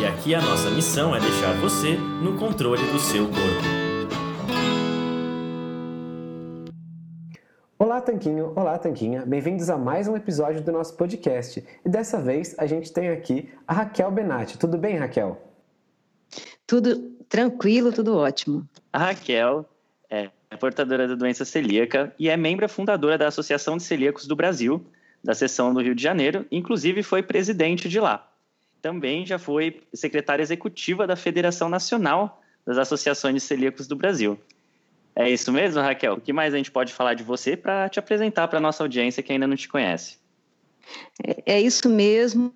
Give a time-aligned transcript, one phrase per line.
[0.00, 3.78] E aqui a nossa missão é deixar você no controle do seu corpo.
[7.76, 8.52] Olá, Tanquinho.
[8.54, 9.26] Olá, Tanquinha.
[9.26, 11.64] Bem-vindos a mais um episódio do nosso podcast.
[11.84, 14.56] E dessa vez a gente tem aqui a Raquel Benatti.
[14.56, 15.36] Tudo bem, Raquel?
[16.64, 18.68] Tudo tranquilo, tudo ótimo.
[18.92, 19.68] A Raquel
[20.08, 20.30] é
[20.60, 24.86] portadora da doença celíaca e é membro fundadora da Associação de Celíacos do Brasil,
[25.24, 28.28] da seção do Rio de Janeiro, inclusive foi presidente de lá.
[28.80, 34.38] Também já foi secretária executiva da Federação Nacional das Associações Celíacos do Brasil.
[35.16, 36.14] É isso mesmo, Raquel?
[36.14, 38.84] O que mais a gente pode falar de você para te apresentar para a nossa
[38.84, 40.18] audiência que ainda não te conhece?
[41.26, 42.54] É, é isso mesmo.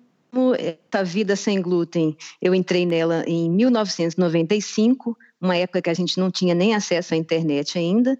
[0.57, 6.31] Essa vida sem glúten, eu entrei nela em 1995, uma época que a gente não
[6.31, 8.19] tinha nem acesso à internet ainda,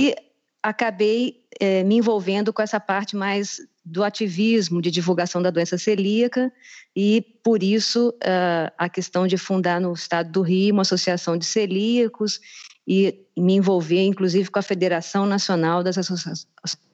[0.00, 0.16] e
[0.62, 6.52] acabei é, me envolvendo com essa parte mais do ativismo de divulgação da doença celíaca
[6.94, 11.44] e, por isso, uh, a questão de fundar no estado do Rio uma associação de
[11.44, 12.38] celíacos
[12.86, 16.46] e me envolver, inclusive, com a Federação Nacional das Associações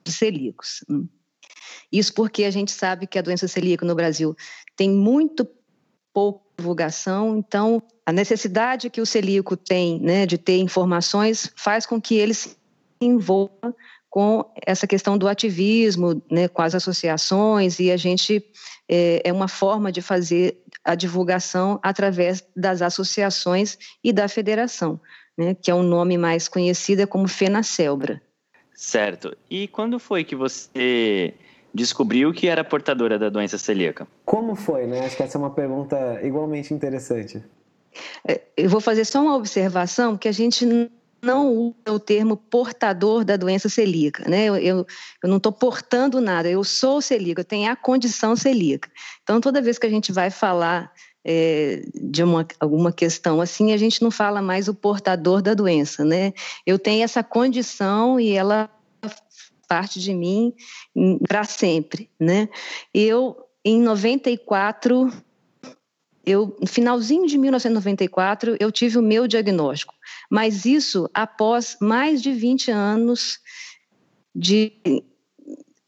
[0.04, 0.84] de Celíacos.
[1.92, 4.34] Isso porque a gente sabe que a doença celíaca no Brasil
[4.76, 5.46] tem muito
[6.12, 12.00] pouca divulgação, então a necessidade que o celíaco tem né, de ter informações faz com
[12.00, 12.57] que ele se
[13.00, 13.74] envolva
[14.10, 18.42] com essa questão do ativismo, né, com as associações, e a gente
[18.88, 25.00] é, é, uma forma de fazer a divulgação através das associações e da federação,
[25.36, 28.20] né, que é um nome mais conhecido é como FENACELBRA.
[28.74, 29.36] Certo.
[29.50, 31.34] E quando foi que você
[31.74, 34.06] descobriu que era portadora da doença celíaca?
[34.24, 35.04] Como foi, né?
[35.04, 37.42] Acho que essa é uma pergunta igualmente interessante.
[38.26, 40.64] É, eu vou fazer só uma observação que a gente
[41.20, 44.44] não usa o termo portador da doença celíaca, né?
[44.46, 44.86] Eu, eu,
[45.22, 48.90] eu não estou portando nada, eu sou celíaca, eu tenho a condição celíaca.
[49.22, 50.92] Então, toda vez que a gente vai falar
[51.24, 56.04] é, de uma, alguma questão assim, a gente não fala mais o portador da doença,
[56.04, 56.32] né?
[56.66, 58.70] Eu tenho essa condição e ela
[59.68, 60.54] parte de mim
[61.28, 62.48] para sempre, né?
[62.94, 65.12] Eu, em 94,
[66.28, 69.94] eu, no finalzinho de 1994, eu tive o meu diagnóstico,
[70.30, 73.38] mas isso após mais de 20 anos
[74.34, 74.72] de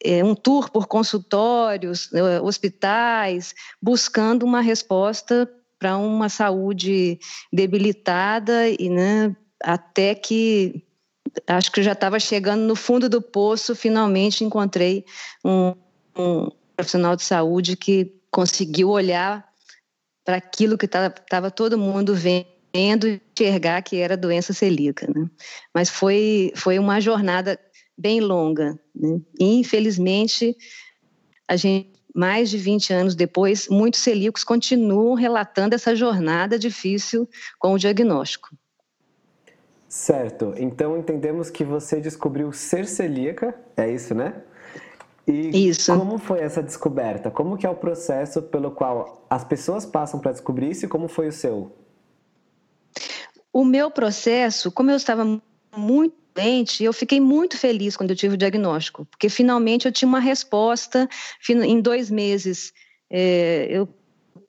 [0.02, 5.48] é, um tour por consultórios, é, hospitais, buscando uma resposta
[5.78, 7.18] para uma saúde
[7.52, 10.82] debilitada e né, até que
[11.46, 15.04] acho que já estava chegando no fundo do poço, finalmente encontrei
[15.44, 15.74] um,
[16.16, 19.49] um profissional de saúde que conseguiu olhar
[20.30, 25.08] para aquilo que estava todo mundo vendo enxergar que era doença celíaca.
[25.12, 25.28] Né?
[25.74, 27.58] Mas foi, foi uma jornada
[27.98, 28.78] bem longa.
[28.94, 29.20] Né?
[29.40, 30.56] E, infelizmente,
[31.48, 37.74] a gente, mais de 20 anos depois, muitos celíacos continuam relatando essa jornada difícil com
[37.74, 38.50] o diagnóstico.
[39.88, 40.54] Certo.
[40.56, 44.40] Então entendemos que você descobriu ser celíaca, é isso, né?
[45.32, 45.96] E isso.
[45.96, 47.30] como foi essa descoberta?
[47.30, 51.08] Como que é o processo pelo qual as pessoas passam para descobrir isso e como
[51.08, 51.76] foi o seu?
[53.52, 55.24] O meu processo, como eu estava
[55.76, 60.08] muito doente, eu fiquei muito feliz quando eu tive o diagnóstico, porque finalmente eu tinha
[60.08, 61.08] uma resposta
[61.48, 62.72] em dois meses.
[63.10, 63.88] É, eu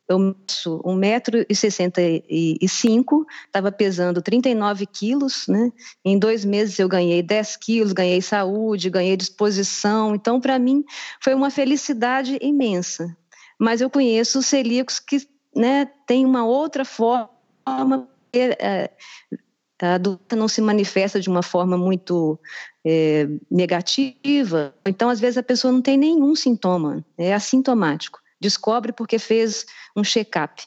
[0.07, 5.71] eu meço 1,65m, estava pesando 39 quilos, né?
[6.03, 10.13] Em dois meses eu ganhei 10 quilos, ganhei saúde, ganhei disposição.
[10.13, 10.83] Então, para mim,
[11.21, 13.15] foi uma felicidade imensa.
[13.59, 15.25] Mas eu conheço celíacos que
[15.55, 17.29] né, têm uma outra forma,
[18.33, 18.91] é,
[19.81, 22.39] a doença não se manifesta de uma forma muito
[22.85, 24.73] é, negativa.
[24.85, 29.65] Então, às vezes, a pessoa não tem nenhum sintoma, é assintomático descobre porque fez
[29.95, 30.63] um check-up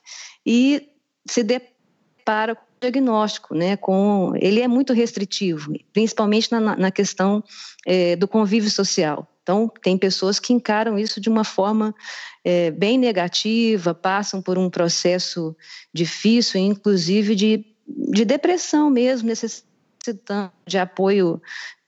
[0.46, 0.88] e
[1.28, 3.76] se depara com o diagnóstico, né?
[3.76, 7.42] Com ele é muito restritivo, principalmente na, na questão
[7.84, 9.28] é, do convívio social.
[9.42, 11.94] Então, tem pessoas que encaram isso de uma forma
[12.42, 15.54] é, bem negativa, passam por um processo
[15.92, 21.42] difícil, inclusive de, de depressão mesmo, necessitando de apoio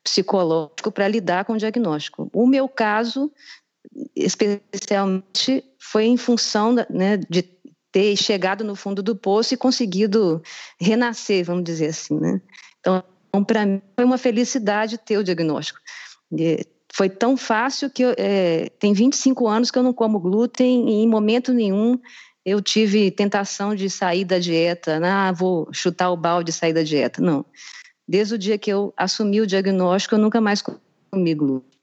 [0.05, 2.31] psicológico para lidar com o diagnóstico.
[2.33, 3.33] O meu caso,
[4.15, 7.43] especialmente, foi em função né, de
[7.93, 10.43] ter chegado no fundo do poço e conseguido
[10.81, 12.41] renascer, vamos dizer assim, né?
[12.81, 13.03] Então,
[13.45, 15.79] para mim foi uma felicidade ter o diagnóstico.
[16.93, 21.03] Foi tão fácil que eu, é, tem 25 anos que eu não como glúten e
[21.03, 21.99] em momento nenhum
[22.45, 25.11] eu tive tentação de sair da dieta, né?
[25.11, 27.21] ah, vou chutar o balde e sair da dieta.
[27.21, 27.45] Não.
[28.07, 31.76] Desde o dia que eu assumi o diagnóstico, eu nunca mais comi glúten.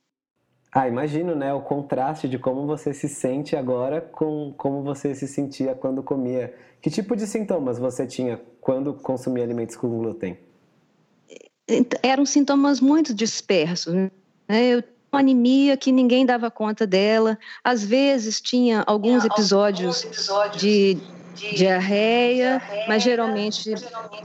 [0.74, 1.54] Ah, imagino, né?
[1.54, 6.52] O contraste de como você se sente agora com como você se sentia quando comia.
[6.82, 10.36] Que tipo de sintomas você tinha quando consumia alimentos com glúten?
[12.02, 13.94] Eram sintomas muito dispersos.
[13.94, 14.10] Né?
[14.50, 17.38] Eu tinha uma anemia que ninguém dava conta dela.
[17.64, 20.08] Às vezes tinha alguns episódios,
[20.58, 20.98] de,
[21.36, 23.74] diarreia, mas geralmente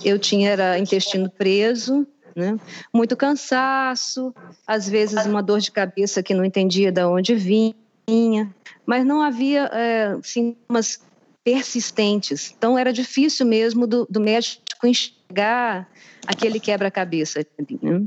[0.04, 2.06] eu tinha era intestino preso
[2.38, 2.58] né?
[2.94, 4.34] Muito cansaço,
[4.66, 8.54] às vezes uma dor de cabeça que não entendia de onde vinha,
[8.86, 11.00] mas não havia é, sintomas
[11.44, 12.54] persistentes.
[12.56, 15.88] Então era difícil mesmo do, do médico enxergar
[16.26, 17.44] aquele quebra-cabeça.
[17.82, 18.06] Né?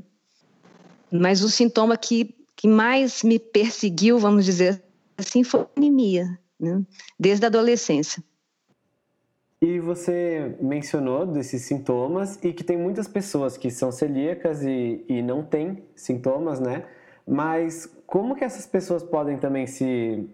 [1.12, 4.81] Mas o sintoma que, que mais me perseguiu, vamos dizer
[5.18, 6.81] assim, foi a anemia, né?
[7.19, 8.24] desde a adolescência.
[9.62, 15.22] E você mencionou desses sintomas e que tem muitas pessoas que são celíacas e, e
[15.22, 16.84] não têm sintomas, né?
[17.28, 20.28] Mas como que essas pessoas podem também se,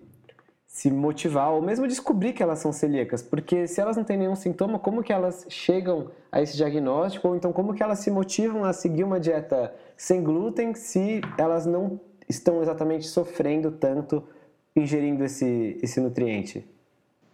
[0.65, 3.21] se motivar ou mesmo descobrir que elas são celíacas?
[3.21, 7.27] Porque se elas não têm nenhum sintoma, como que elas chegam a esse diagnóstico?
[7.27, 11.65] Ou então como que elas se motivam a seguir uma dieta sem glúten se elas
[11.65, 14.23] não estão exatamente sofrendo tanto
[14.73, 16.65] ingerindo esse, esse nutriente?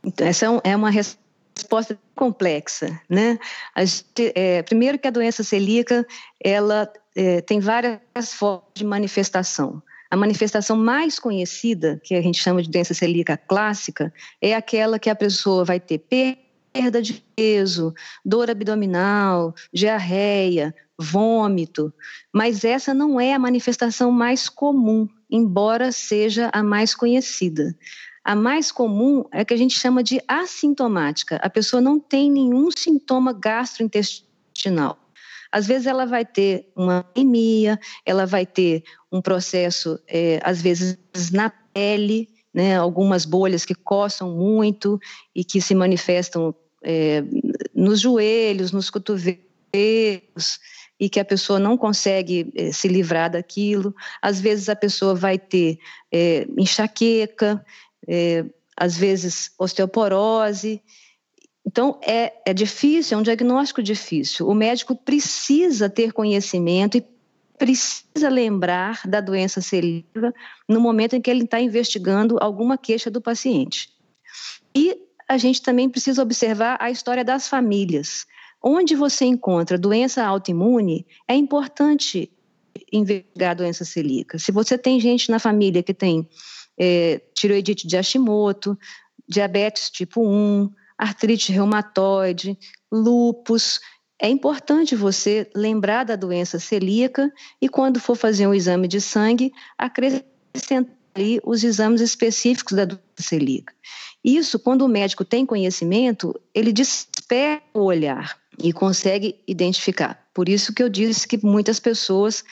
[0.04, 1.23] Então, essa é uma resposta
[1.56, 3.38] resposta complexa, né?
[3.78, 6.06] Gente, é, primeiro que a doença celíaca,
[6.44, 9.82] ela é, tem várias formas de manifestação.
[10.10, 15.10] A manifestação mais conhecida, que a gente chama de doença celíaca clássica, é aquela que
[15.10, 15.98] a pessoa vai ter
[16.74, 21.92] perda de peso, dor abdominal, diarreia, vômito,
[22.32, 27.76] mas essa não é a manifestação mais comum, embora seja a mais conhecida.
[28.24, 31.36] A mais comum é que a gente chama de assintomática.
[31.38, 34.98] A pessoa não tem nenhum sintoma gastrointestinal.
[35.52, 40.98] Às vezes ela vai ter uma anemia, ela vai ter um processo, é, às vezes
[41.31, 45.00] na pele, né, algumas bolhas que coçam muito
[45.36, 47.24] e que se manifestam é,
[47.74, 49.38] nos joelhos, nos cotovelos,
[51.00, 53.94] e que a pessoa não consegue é, se livrar daquilo.
[54.22, 55.78] Às vezes a pessoa vai ter
[56.12, 57.64] é, enxaqueca,
[58.08, 58.46] é,
[58.76, 60.82] às vezes osteoporose.
[61.66, 64.48] Então, é, é difícil, é um diagnóstico difícil.
[64.48, 67.06] O médico precisa ter conhecimento e
[67.58, 70.34] precisa lembrar da doença celíaca
[70.68, 73.90] no momento em que ele está investigando alguma queixa do paciente.
[74.76, 74.98] E
[75.28, 78.26] a gente também precisa observar a história das famílias.
[78.62, 82.32] Onde você encontra doença autoimune, é importante
[82.92, 84.40] investigar a doença celíaca.
[84.40, 86.28] Se você tem gente na família que tem
[86.80, 88.78] é, tiroidite de Hashimoto,
[89.28, 92.58] diabetes tipo 1, artrite reumatoide,
[92.92, 93.80] lúpus.
[94.20, 97.31] É importante você lembrar da doença celíaca
[97.62, 101.04] e, quando for fazer um exame de sangue, acrescentar
[101.44, 103.74] os exames específicos da doença celíaca.
[104.24, 110.26] Isso, quando o médico tem conhecimento, ele desperta o olhar e consegue identificar.
[110.34, 112.44] Por isso que eu disse que muitas pessoas,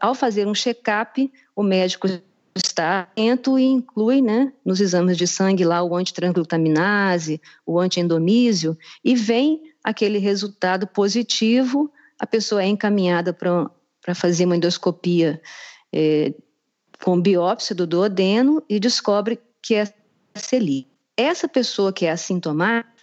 [0.00, 2.08] ao fazer um check-up, o médico
[2.54, 9.14] está atento e inclui né, nos exames de sangue lá o antitransglutaminase, o antiendomísio, e
[9.14, 15.40] vem aquele resultado positivo, a pessoa é encaminhada para fazer uma endoscopia
[15.92, 16.32] é,
[17.02, 19.92] com biópsia do duodeno e descobre que é
[20.34, 20.88] celíaca.
[21.16, 22.93] Essa pessoa que é assintomática,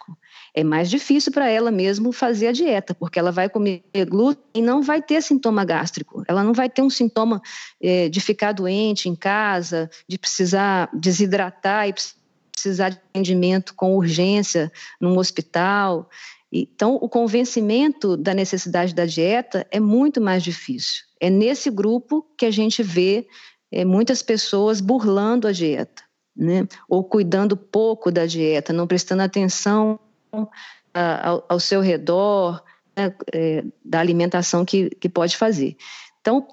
[0.54, 4.62] é mais difícil para ela mesmo fazer a dieta, porque ela vai comer glúten e
[4.62, 6.22] não vai ter sintoma gástrico.
[6.28, 7.40] Ela não vai ter um sintoma
[7.80, 11.94] é, de ficar doente em casa, de precisar desidratar e
[12.52, 16.08] precisar de atendimento com urgência num hospital.
[16.52, 21.02] Então, o convencimento da necessidade da dieta é muito mais difícil.
[21.18, 23.26] É nesse grupo que a gente vê
[23.72, 26.02] é, muitas pessoas burlando a dieta,
[26.34, 26.66] né?
[26.88, 29.98] ou cuidando pouco da dieta, não prestando atenção
[30.94, 32.62] ao, ao seu redor,
[32.96, 35.76] né, é, da alimentação que, que pode fazer.
[36.20, 36.46] Então,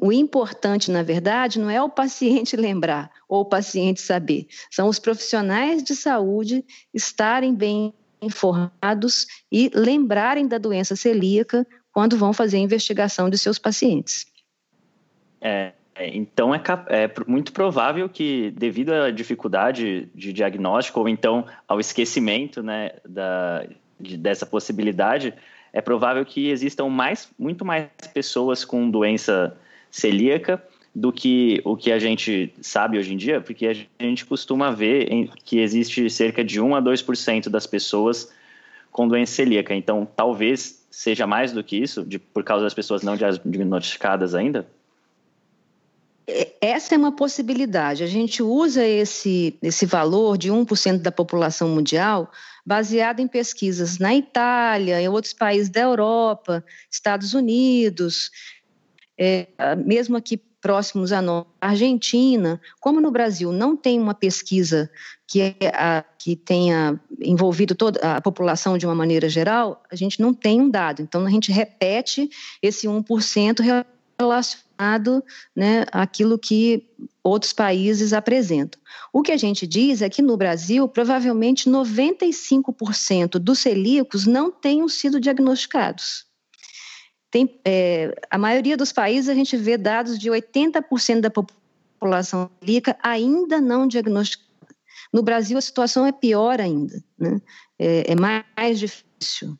[0.00, 4.98] o importante, na verdade, não é o paciente lembrar ou o paciente saber, são os
[4.98, 12.60] profissionais de saúde estarem bem informados e lembrarem da doença celíaca quando vão fazer a
[12.60, 14.26] investigação de seus pacientes.
[15.40, 15.72] É,
[16.08, 22.62] então é, é, muito provável que, devido à dificuldade de diagnóstico ou então ao esquecimento
[22.62, 23.66] né, da,
[23.98, 25.34] de, dessa possibilidade,
[25.72, 29.56] é provável que existam mais, muito mais pessoas com doença
[29.90, 30.62] celíaca
[30.94, 35.12] do que o que a gente sabe hoje em dia, porque a gente costuma ver
[35.12, 38.32] em, que existe cerca de 1 a 2% das pessoas
[38.90, 39.74] com doença celíaca.
[39.74, 44.66] Então, talvez seja mais do que isso, de, por causa das pessoas não diagnosticadas ainda?
[46.26, 48.04] É, essa é uma possibilidade.
[48.04, 52.30] A gente usa esse, esse valor de 1% da população mundial
[52.64, 58.30] baseado em pesquisas na Itália, em outros países da Europa, Estados Unidos,
[59.18, 64.90] é, mesmo aqui próximos a nós, Argentina, como no Brasil não tem uma pesquisa
[65.26, 70.20] que, é a, que tenha envolvido toda a população de uma maneira geral, a gente
[70.20, 71.02] não tem um dado.
[71.02, 72.28] Então, a gente repete
[72.60, 73.60] esse 1%
[74.20, 75.24] relacionado
[75.54, 76.86] né, àquilo que
[77.22, 78.80] outros países apresentam.
[79.12, 84.88] O que a gente diz é que no Brasil, provavelmente 95% dos celíacos não tenham
[84.88, 86.26] sido diagnosticados.
[87.30, 92.96] Tem, é, a maioria dos países a gente vê dados de 80% da população celíaca
[93.02, 94.50] ainda não diagnosticada.
[95.12, 97.40] No Brasil a situação é pior ainda, né?
[97.78, 99.58] é, é mais difícil.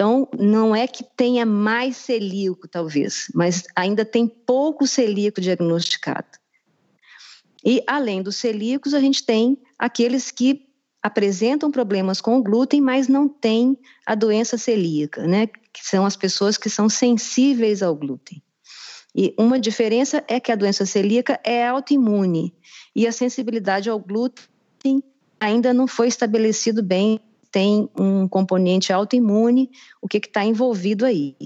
[0.00, 6.38] Então, não é que tenha mais celíaco, talvez, mas ainda tem pouco celíaco diagnosticado.
[7.62, 10.66] E, além dos celíacos, a gente tem aqueles que
[11.02, 13.76] apresentam problemas com o glúten, mas não têm
[14.06, 15.46] a doença celíaca, né?
[15.46, 18.42] Que são as pessoas que são sensíveis ao glúten.
[19.14, 22.54] E uma diferença é que a doença celíaca é autoimune
[22.96, 25.04] e a sensibilidade ao glúten
[25.38, 31.36] ainda não foi estabelecido bem tem um componente autoimune, o que está envolvido aí.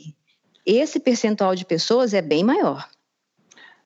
[0.67, 2.89] Esse percentual de pessoas é bem maior.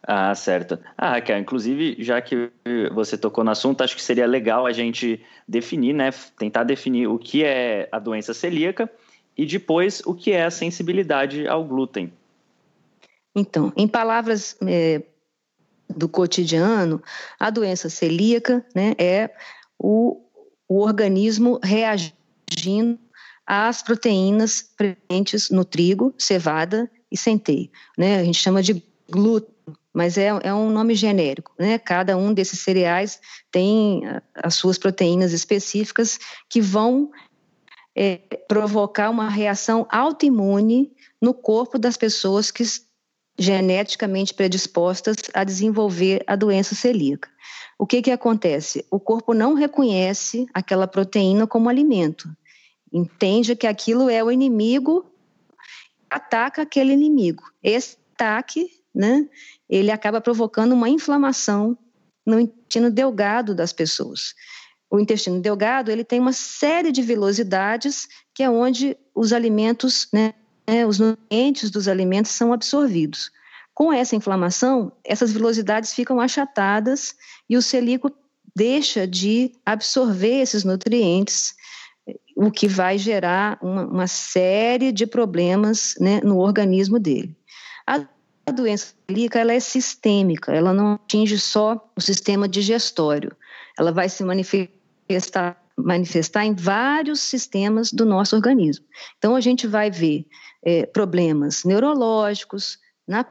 [0.02, 0.78] Ah, certo.
[0.96, 2.50] Ah, Raquel, inclusive, já que
[2.94, 7.18] você tocou no assunto, acho que seria legal a gente definir, né, tentar definir o
[7.18, 8.90] que é a doença celíaca
[9.37, 12.12] e depois o que é a sensibilidade ao glúten.
[13.34, 15.02] Então, em palavras é,
[15.88, 17.02] do cotidiano,
[17.38, 19.30] a doença celíaca né, é
[19.78, 20.27] o
[20.68, 22.98] o organismo reagindo
[23.46, 27.70] às proteínas presentes no trigo, cevada e centeio.
[27.96, 28.18] Né?
[28.18, 29.54] A gente chama de glúten,
[29.92, 31.52] mas é, é um nome genérico.
[31.58, 31.78] Né?
[31.78, 33.18] Cada um desses cereais
[33.50, 34.02] tem
[34.34, 37.10] as suas proteínas específicas que vão
[37.96, 42.62] é, provocar uma reação autoimune no corpo das pessoas que
[43.38, 47.28] geneticamente predispostas a desenvolver a doença celíaca
[47.78, 48.85] o que, que acontece?
[48.90, 52.28] O corpo não reconhece aquela proteína como alimento.
[52.92, 55.07] Entende que aquilo é o inimigo,
[56.11, 57.45] ataca aquele inimigo.
[57.62, 59.28] Esse ataque, né,
[59.68, 61.78] ele acaba provocando uma inflamação
[62.26, 64.35] no intestino delgado das pessoas.
[64.90, 70.35] O intestino delgado, ele tem uma série de velocidades que é onde os alimentos, né,
[70.87, 73.30] os nutrientes dos alimentos são absorvidos.
[73.72, 77.14] Com essa inflamação, essas velocidades ficam achatadas
[77.48, 78.10] e o celíaco
[78.54, 81.54] deixa de absorver esses nutrientes,
[82.37, 87.37] o que vai gerar uma, uma série de problemas né, no organismo dele.
[87.87, 88.04] A,
[88.46, 93.34] a doença celíaca ela é sistêmica, ela não atinge só o sistema digestório,
[93.78, 98.84] ela vai se manifestar manifestar em vários sistemas do nosso organismo.
[99.16, 100.26] Então, a gente vai ver
[100.62, 103.25] é, problemas neurológicos na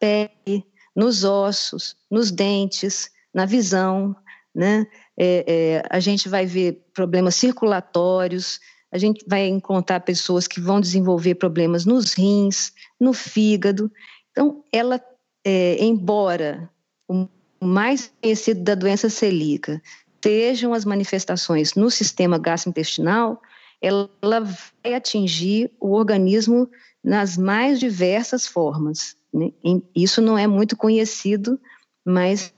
[0.00, 0.64] pele,
[0.94, 4.14] nos ossos, nos dentes, na visão,
[4.54, 4.86] né?
[5.16, 8.60] É, é, a gente vai ver problemas circulatórios,
[8.90, 13.90] a gente vai encontrar pessoas que vão desenvolver problemas nos rins, no fígado.
[14.30, 15.00] Então, ela,
[15.44, 16.70] é, embora
[17.08, 17.28] o
[17.60, 19.80] mais conhecido da doença celíaca
[20.22, 23.40] sejam as manifestações no sistema gastrointestinal,
[23.82, 26.70] ela vai atingir o organismo
[27.02, 29.16] nas mais diversas formas.
[29.34, 29.50] Né?
[29.94, 31.60] Isso não é muito conhecido,
[32.04, 32.54] mas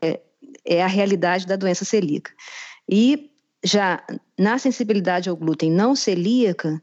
[0.00, 0.20] é,
[0.64, 2.30] é a realidade da doença celíaca.
[2.88, 3.30] E
[3.64, 4.02] já
[4.38, 6.80] na sensibilidade ao glúten não celíaca,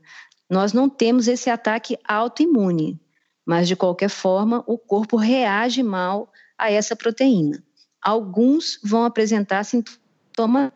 [0.50, 3.00] nós não temos esse ataque autoimune,
[3.46, 7.64] mas de qualquer forma o corpo reage mal a essa proteína.
[8.02, 10.72] Alguns vão apresentar sintomas,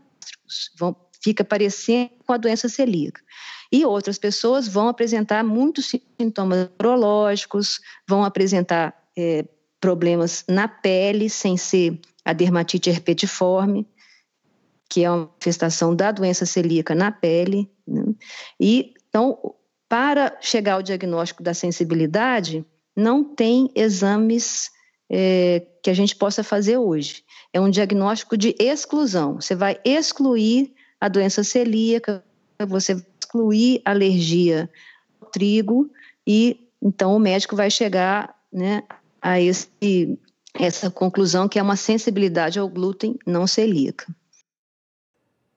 [0.77, 3.21] vão, fica parecendo com a doença celíaca.
[3.71, 9.45] E outras pessoas vão apresentar muitos sintomas neurológicos, vão apresentar é,
[9.79, 13.87] problemas na pele, sem ser a dermatite herpetiforme,
[14.89, 17.69] que é uma manifestação da doença celíaca na pele.
[17.87, 18.03] Né?
[18.59, 19.37] E, então,
[19.87, 24.71] para chegar ao diagnóstico da sensibilidade, não tem exames
[25.09, 27.23] é, que a gente possa fazer hoje.
[27.53, 29.35] É um diagnóstico de exclusão.
[29.35, 32.23] Você vai excluir a doença celíaca,
[32.67, 34.69] você vai excluir alergia
[35.21, 35.89] ao trigo
[36.25, 38.83] e então o médico vai chegar né,
[39.21, 40.19] a esse,
[40.53, 44.07] essa conclusão que é uma sensibilidade ao glúten não celíaca.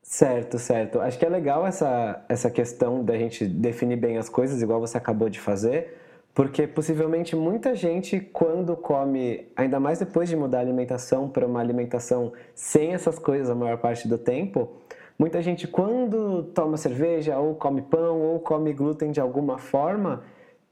[0.03, 1.01] Certo, certo.
[1.01, 4.99] Acho que é legal essa, essa questão da gente definir bem as coisas, igual você
[4.99, 5.97] acabou de fazer,
[6.35, 11.61] porque possivelmente muita gente, quando come, ainda mais depois de mudar a alimentação para uma
[11.61, 14.77] alimentação sem essas coisas a maior parte do tempo,
[15.19, 20.23] muita gente, quando toma cerveja, ou come pão, ou come glúten de alguma forma,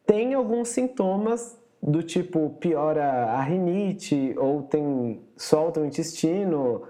[0.07, 6.83] tem alguns sintomas do tipo piora a rinite, ou tem solta o intestino,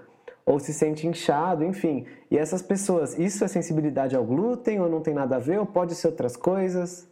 [0.45, 2.05] ou se sente inchado, enfim.
[2.29, 5.65] E essas pessoas, isso é sensibilidade ao glúten ou não tem nada a ver, ou
[5.65, 7.10] pode ser outras coisas?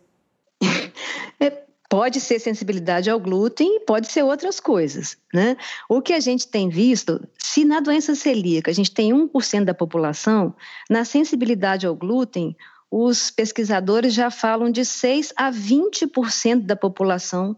[1.89, 5.57] Pode ser sensibilidade ao glúten pode ser outras coisas, né?
[5.89, 9.73] O que a gente tem visto, se na doença celíaca a gente tem 1% da
[9.73, 10.53] população,
[10.87, 12.55] na sensibilidade ao glúten,
[12.91, 17.57] os pesquisadores já falam de 6 a 20% da população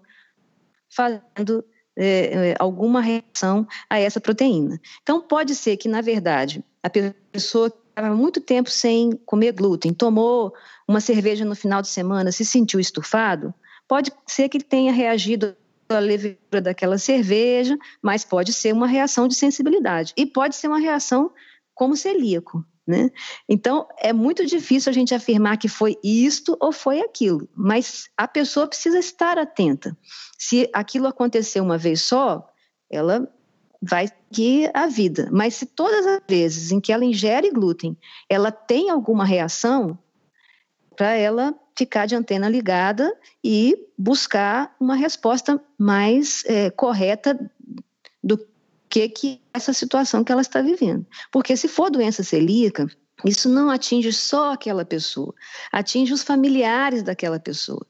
[0.90, 1.64] fazendo
[1.96, 4.80] é, é, alguma reação a essa proteína.
[5.02, 9.94] Então, pode ser que, na verdade, a pessoa que estava muito tempo sem comer glúten,
[9.94, 10.54] tomou
[10.88, 13.54] uma cerveja no final de semana, se sentiu estufado,
[13.88, 15.56] pode ser que ele tenha reagido
[15.90, 20.14] à levedura daquela cerveja, mas pode ser uma reação de sensibilidade.
[20.16, 21.32] E pode ser uma reação
[21.74, 22.66] como celíaco.
[22.88, 23.10] Né?
[23.48, 28.28] Então, é muito difícil a gente afirmar que foi isto ou foi aquilo, mas a
[28.28, 29.96] pessoa precisa estar atenta.
[30.38, 32.48] Se aquilo acontecer uma vez só,
[32.90, 33.32] ela
[33.82, 35.30] vai seguir a vida.
[35.32, 37.98] Mas se todas as vezes em que ela ingere glúten,
[38.30, 39.98] ela tem alguma reação,
[40.96, 43.12] para ela ficar de antena ligada
[43.44, 47.36] e buscar uma resposta mais é, correta
[48.24, 48.38] do
[48.88, 51.04] que, que essa situação que ela está vivendo.
[51.32, 52.86] Porque se for doença celíaca,
[53.26, 55.34] isso não atinge só aquela pessoa,
[55.72, 57.84] atinge os familiares daquela pessoa.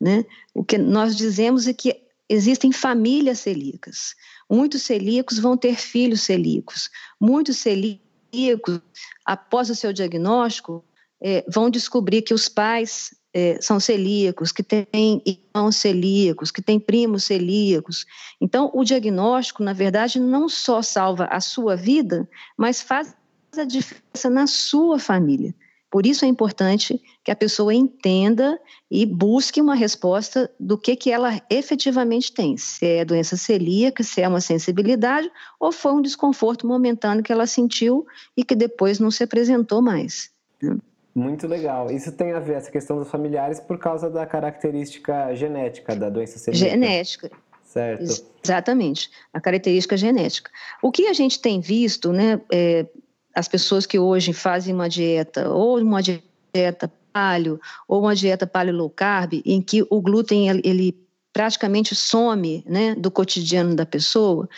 [0.00, 0.24] Né?
[0.54, 4.14] O que nós dizemos é que existem famílias celíacas.
[4.50, 6.88] Muitos celíacos vão ter filhos celíacos.
[7.20, 8.80] Muitos celíacos,
[9.22, 10.82] após o seu diagnóstico,
[11.22, 16.78] é, vão descobrir que os pais é, são celíacos, que têm irmãos celíacos, que têm
[16.78, 18.06] primos celíacos.
[18.40, 23.14] Então, o diagnóstico, na verdade, não só salva a sua vida, mas faz
[23.58, 25.52] a diferença na sua família.
[25.90, 28.58] Por isso é importante que a pessoa entenda
[28.90, 32.56] e busque uma resposta do que, que ela efetivamente tem.
[32.56, 37.46] Se é doença celíaca, se é uma sensibilidade ou foi um desconforto momentâneo que ela
[37.46, 38.04] sentiu
[38.36, 40.32] e que depois não se apresentou mais.
[40.60, 40.76] Né?
[41.14, 41.90] Muito legal.
[41.90, 46.38] Isso tem a ver, essa questão dos familiares, por causa da característica genética da doença
[46.38, 46.70] celíaca.
[46.70, 47.30] Genética.
[47.62, 48.24] Certo.
[48.44, 50.50] Exatamente, a característica genética.
[50.80, 52.86] O que a gente tem visto, né, é,
[53.34, 58.74] as pessoas que hoje fazem uma dieta, ou uma dieta paleo, ou uma dieta paleo
[58.74, 60.96] low carb, em que o glúten, ele,
[61.32, 64.48] praticamente some, né, do cotidiano da pessoa,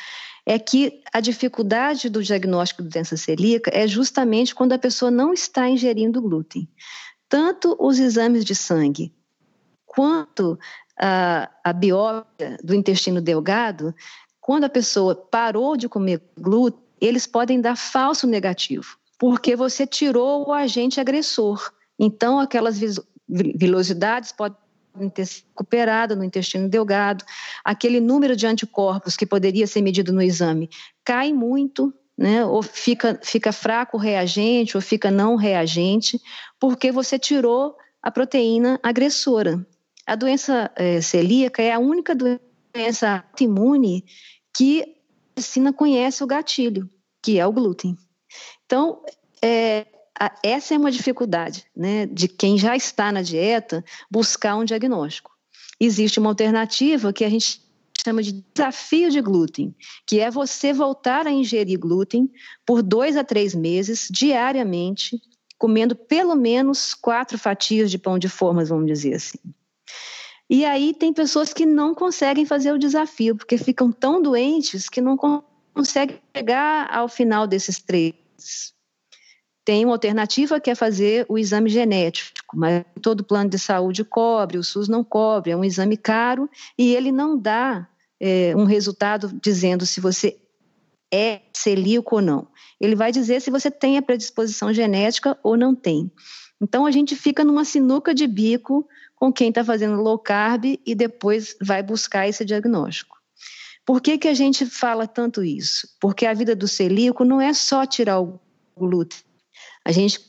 [0.46, 5.32] é que a dificuldade do diagnóstico de doença celíaca é justamente quando a pessoa não
[5.32, 6.68] está ingerindo glúten.
[7.28, 9.12] Tanto os exames de sangue
[9.84, 10.56] quanto
[10.96, 13.92] a, a biópsia do intestino delgado,
[14.40, 20.48] quando a pessoa parou de comer glúten, eles podem dar falso negativo, porque você tirou
[20.48, 21.72] o agente agressor.
[21.98, 22.78] Então, aquelas
[23.28, 24.56] vilosidades podem
[24.98, 27.24] recuperada no intestino delgado,
[27.64, 30.68] aquele número de anticorpos que poderia ser medido no exame
[31.04, 32.44] cai muito, né?
[32.44, 36.20] ou fica, fica fraco reagente, ou fica não reagente,
[36.58, 39.64] porque você tirou a proteína agressora.
[40.06, 44.04] A doença é, celíaca é a única doença autoimune
[44.56, 44.86] que a
[45.36, 46.90] medicina conhece o gatilho,
[47.22, 47.96] que é o glúten.
[48.64, 49.02] Então,
[49.42, 49.86] é,
[50.42, 55.30] essa é uma dificuldade né, de quem já está na dieta buscar um diagnóstico.
[55.78, 57.60] Existe uma alternativa que a gente
[58.02, 59.74] chama de desafio de glúten,
[60.06, 62.30] que é você voltar a ingerir glúten
[62.64, 65.20] por dois a três meses, diariamente,
[65.58, 69.38] comendo pelo menos quatro fatias de pão de formas, vamos dizer assim.
[70.48, 75.00] E aí tem pessoas que não conseguem fazer o desafio, porque ficam tão doentes que
[75.00, 75.16] não
[75.74, 78.14] conseguem chegar ao final desses três
[79.66, 84.58] tem uma alternativa que é fazer o exame genético, mas todo plano de saúde cobre,
[84.58, 86.48] o SUS não cobre, é um exame caro
[86.78, 87.88] e ele não dá
[88.20, 90.38] é, um resultado dizendo se você
[91.12, 92.46] é celíaco ou não.
[92.80, 96.12] Ele vai dizer se você tem a predisposição genética ou não tem.
[96.62, 100.94] Então a gente fica numa sinuca de bico com quem está fazendo low carb e
[100.94, 103.16] depois vai buscar esse diagnóstico.
[103.84, 105.88] Por que, que a gente fala tanto isso?
[106.00, 108.38] Porque a vida do celíaco não é só tirar o
[108.76, 109.25] glúten.
[109.86, 110.20] A gente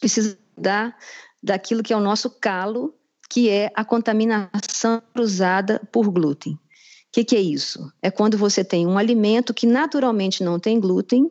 [0.00, 0.96] precisa dar
[1.42, 2.94] daquilo que é o nosso calo,
[3.28, 6.54] que é a contaminação cruzada por glúten.
[6.54, 6.58] O
[7.12, 7.92] que, que é isso?
[8.00, 11.30] É quando você tem um alimento que naturalmente não tem glúten,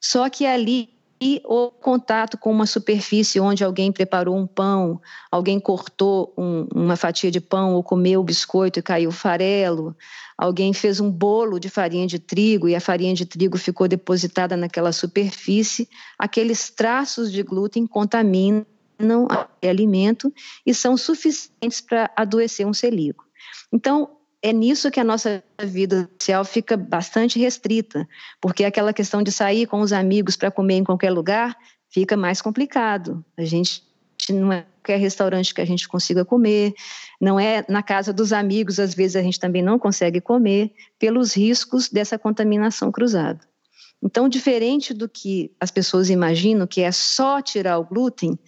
[0.00, 5.60] só que ali e o contato com uma superfície onde alguém preparou um pão, alguém
[5.60, 9.94] cortou um, uma fatia de pão ou comeu o biscoito e caiu farelo,
[10.38, 14.56] alguém fez um bolo de farinha de trigo e a farinha de trigo ficou depositada
[14.56, 15.86] naquela superfície,
[16.18, 18.64] aqueles traços de glúten contaminam
[19.62, 20.32] o alimento
[20.64, 23.24] e são suficientes para adoecer um celíaco.
[23.72, 28.08] Então, é nisso que a nossa vida social fica bastante restrita,
[28.40, 31.56] porque aquela questão de sair com os amigos para comer em qualquer lugar
[31.90, 33.24] fica mais complicado.
[33.36, 33.82] A gente
[34.30, 36.72] não é qualquer restaurante que a gente consiga comer,
[37.20, 41.34] não é na casa dos amigos, às vezes a gente também não consegue comer, pelos
[41.34, 43.40] riscos dessa contaminação cruzada.
[44.02, 48.38] Então, diferente do que as pessoas imaginam, que é só tirar o glúten,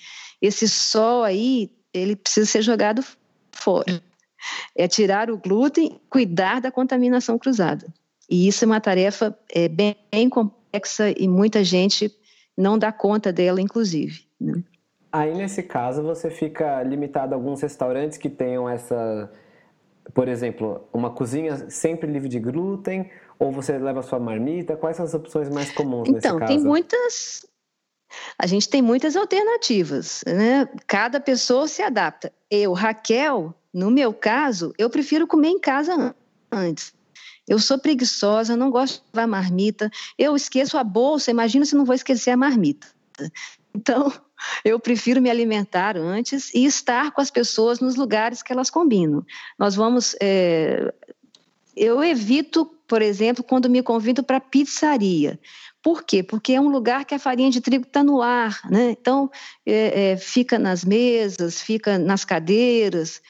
[0.40, 3.04] esse só aí, ele precisa ser jogado
[3.52, 4.02] fora
[4.76, 7.86] é tirar o glúten, cuidar da contaminação cruzada.
[8.28, 12.10] E isso é uma tarefa é, bem, bem complexa e muita gente
[12.56, 14.26] não dá conta dela, inclusive.
[14.40, 14.62] Né?
[15.12, 19.30] Aí, nesse caso, você fica limitado a alguns restaurantes que tenham essa,
[20.14, 24.76] por exemplo, uma cozinha sempre livre de glúten, ou você leva a sua marmita?
[24.76, 26.36] Quais são as opções mais comuns então, nesse caso?
[26.36, 27.46] Então, tem muitas.
[28.38, 30.68] A gente tem muitas alternativas, né?
[30.86, 32.32] Cada pessoa se adapta.
[32.50, 36.14] Eu, Raquel, no meu caso, eu prefiro comer em casa
[36.50, 36.92] antes.
[37.48, 39.90] Eu sou preguiçosa, não gosto de levar marmita.
[40.18, 42.86] Eu esqueço a bolsa, imagina se não vou esquecer a marmita.
[43.74, 44.12] Então,
[44.64, 49.24] eu prefiro me alimentar antes e estar com as pessoas nos lugares que elas combinam.
[49.58, 50.14] Nós vamos.
[50.20, 50.92] É...
[51.74, 55.40] Eu evito, por exemplo, quando me convido para pizzaria.
[55.82, 56.22] Por quê?
[56.22, 58.90] Porque é um lugar que a farinha de trigo está no ar, né?
[58.90, 59.30] Então,
[59.66, 63.20] é, é, fica nas mesas, fica nas cadeiras.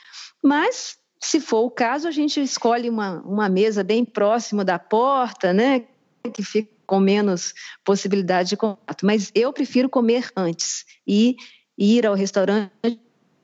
[0.42, 5.52] Mas, se for o caso, a gente escolhe uma, uma mesa bem próxima da porta,
[5.52, 5.85] né?
[6.35, 9.07] Que fica com menos possibilidade de contato.
[9.07, 11.37] Mas eu prefiro comer antes e
[11.78, 12.70] ir ao restaurante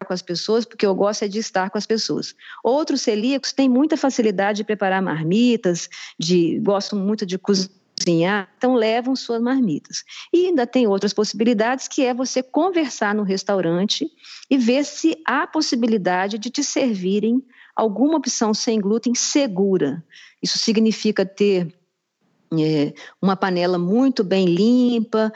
[0.07, 2.35] com as pessoas, porque eu gosto é de estar com as pessoas.
[2.63, 8.75] Outros celíacos têm muita facilidade de preparar marmitas, de gostam muito de cozinhar cozinhar, então
[8.75, 10.05] levam suas marmitas.
[10.33, 14.11] E ainda tem outras possibilidades, que é você conversar no restaurante
[14.51, 17.43] e ver se há possibilidade de te servirem
[17.75, 20.05] alguma opção sem glúten segura.
[20.43, 21.75] Isso significa ter
[22.53, 25.33] é, uma panela muito bem limpa,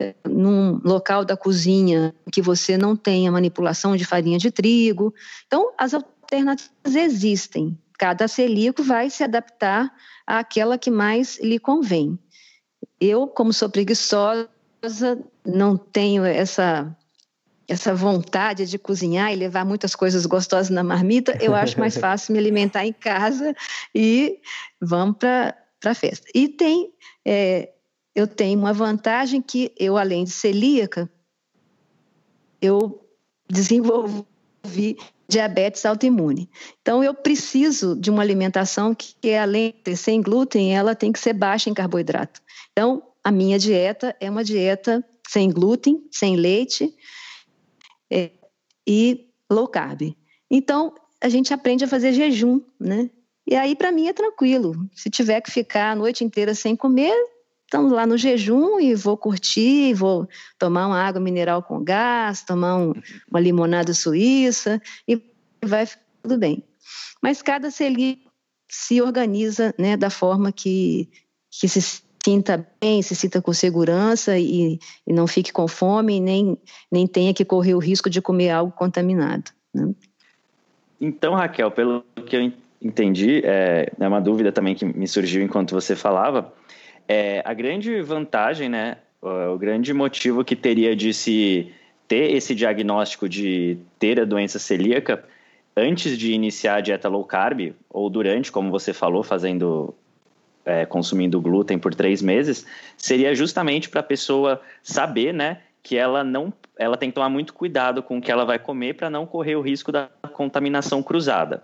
[0.00, 5.14] é, num local da cozinha que você não tenha manipulação de farinha de trigo.
[5.46, 7.78] Então, as alternativas existem.
[8.02, 9.88] Cada celíaco vai se adaptar
[10.26, 12.18] àquela que mais lhe convém.
[13.00, 14.48] Eu, como sou preguiçosa,
[15.46, 16.98] não tenho essa
[17.68, 22.32] essa vontade de cozinhar e levar muitas coisas gostosas na marmita, eu acho mais fácil
[22.32, 23.54] me alimentar em casa
[23.94, 24.40] e
[24.80, 26.26] vamos para a festa.
[26.34, 26.92] E tem,
[27.24, 27.72] é,
[28.16, 31.08] eu tenho uma vantagem que eu, além de celíaca,
[32.60, 33.08] eu
[33.48, 36.48] desenvolvi diabetes autoimune.
[36.80, 41.32] Então, eu preciso de uma alimentação que, além de sem glúten, ela tem que ser
[41.32, 42.40] baixa em carboidrato.
[42.72, 46.94] Então, a minha dieta é uma dieta sem glúten, sem leite
[48.12, 48.30] é,
[48.86, 50.14] e low carb.
[50.50, 53.08] Então, a gente aprende a fazer jejum, né?
[53.46, 54.74] E aí, para mim, é tranquilo.
[54.94, 57.14] Se tiver que ficar a noite inteira sem comer,
[57.72, 62.76] estamos lá no jejum e vou curtir, vou tomar uma água mineral com gás, tomar
[62.76, 62.92] um,
[63.30, 65.18] uma limonada suíça e
[65.64, 65.88] vai
[66.22, 66.62] tudo bem.
[67.22, 68.30] Mas cada celíaco
[68.68, 71.08] se organiza né, da forma que,
[71.50, 76.58] que se sinta bem, se sinta com segurança e, e não fique com fome, nem,
[76.90, 79.50] nem tenha que correr o risco de comer algo contaminado.
[79.72, 79.94] Né?
[81.00, 85.72] Então, Raquel, pelo que eu entendi, é, é uma dúvida também que me surgiu enquanto
[85.72, 86.52] você falava,
[87.12, 91.70] é, a grande vantagem, né, o grande motivo que teria de se
[92.08, 95.22] ter esse diagnóstico de ter a doença celíaca
[95.76, 99.94] antes de iniciar a dieta low carb ou durante, como você falou, fazendo
[100.64, 102.64] é, consumindo glúten por três meses,
[102.96, 107.52] seria justamente para a pessoa saber, né, que ela não, ela tem que tomar muito
[107.52, 111.62] cuidado com o que ela vai comer para não correr o risco da contaminação cruzada.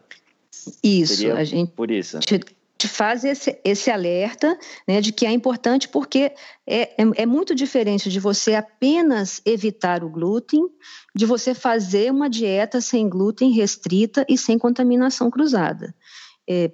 [0.82, 2.18] Isso, seria a gente por isso
[2.87, 6.33] faz esse, esse alerta né, de que é importante porque
[6.67, 10.64] é, é, é, muito diferente de você apenas evitar o glúten,
[11.14, 15.93] de você fazer uma dieta sem glúten restrita e sem contaminação cruzada.
[16.49, 16.71] É,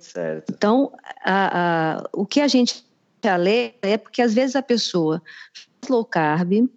[0.51, 0.93] então,
[1.25, 2.85] a, a, o que a gente
[3.27, 5.23] alerta é porque às vezes a pessoa
[5.55, 6.69] faz low carb,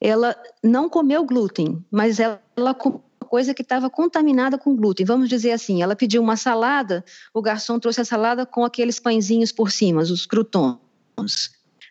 [0.00, 5.06] ela não comeu glúten, mas ela, ela comeu coisa que estava contaminada com glúten.
[5.06, 9.52] Vamos dizer assim, ela pediu uma salada, o garçom trouxe a salada com aqueles pãezinhos
[9.52, 10.80] por cima, os croutons.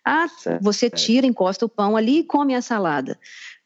[0.05, 0.27] Ah,
[0.61, 3.17] você tira, encosta o pão ali e come a salada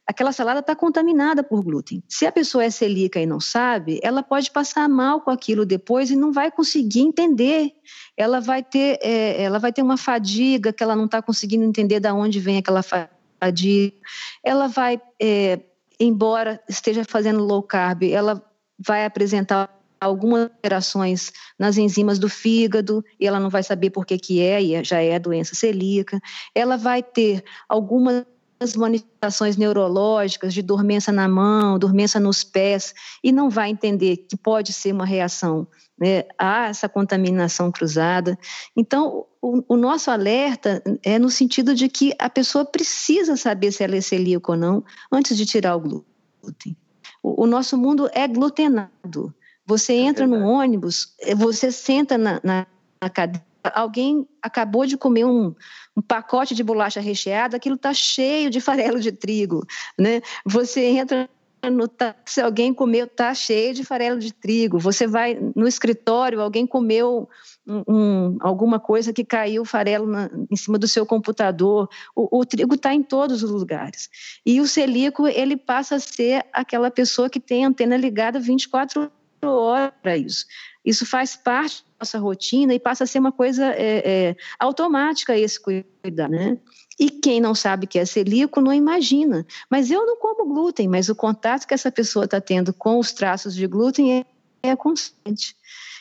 [0.06, 2.04] aquela salada está contaminada por glúten.
[2.08, 6.12] Se a pessoa é celíaca e não sabe, ela pode passar mal com aquilo depois
[6.12, 7.72] e não vai conseguir entender.
[8.18, 12.02] Ela vai ter, é, ela vai ter uma fadiga que ela não está conseguindo entender
[12.02, 13.96] de onde vem aquela fadiga.
[14.44, 15.60] Ela vai, é,
[16.04, 18.44] embora esteja fazendo low carb, ela
[18.78, 24.18] vai apresentar algumas alterações nas enzimas do fígado e ela não vai saber por que
[24.18, 26.20] que é e já é doença celíaca.
[26.54, 28.33] Ela vai ter algumas as
[28.76, 34.72] manifestações neurológicas de dormência na mão, dormência nos pés, e não vai entender que pode
[34.72, 35.68] ser uma reação
[36.00, 38.38] né, a essa contaminação cruzada.
[38.76, 43.84] Então, o, o, nosso alerta é no sentido de que a pessoa precisa saber se
[43.84, 46.78] ela é celíaca ou não antes de tirar o glúten.
[47.22, 49.34] O, o nosso mundo é glutenado.
[49.66, 52.68] Você é entra é no ônibus, você senta na, na,
[53.02, 55.54] na cadeira alguém acabou de comer um,
[55.96, 59.66] um pacote de bolacha recheada, aquilo está cheio de farelo de trigo,
[59.98, 60.22] né?
[60.46, 61.30] Você entra
[61.70, 64.80] no táxi, alguém comeu, está cheio de farelo de trigo.
[64.80, 67.30] Você vai no escritório, alguém comeu
[67.66, 71.88] um, um, alguma coisa que caiu farelo na, em cima do seu computador.
[72.16, 74.10] O, o trigo está em todos os lugares.
[74.46, 79.10] E o celíaco, ele passa a ser aquela pessoa que tem a antena ligada 24
[79.42, 80.46] horas para isso.
[80.86, 85.60] Isso faz parte nossa rotina e passa a ser uma coisa é, é, automática esse
[85.60, 86.58] cuidar, né?
[87.00, 89.46] E quem não sabe que é celíaco não imagina.
[89.70, 93.12] Mas eu não como glúten, mas o contato que essa pessoa está tendo com os
[93.14, 94.26] traços de glúten é,
[94.62, 95.56] é constante.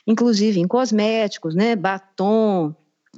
[0.06, 1.76] Inclusive em cosméticos, né?
[1.76, 2.74] Batom,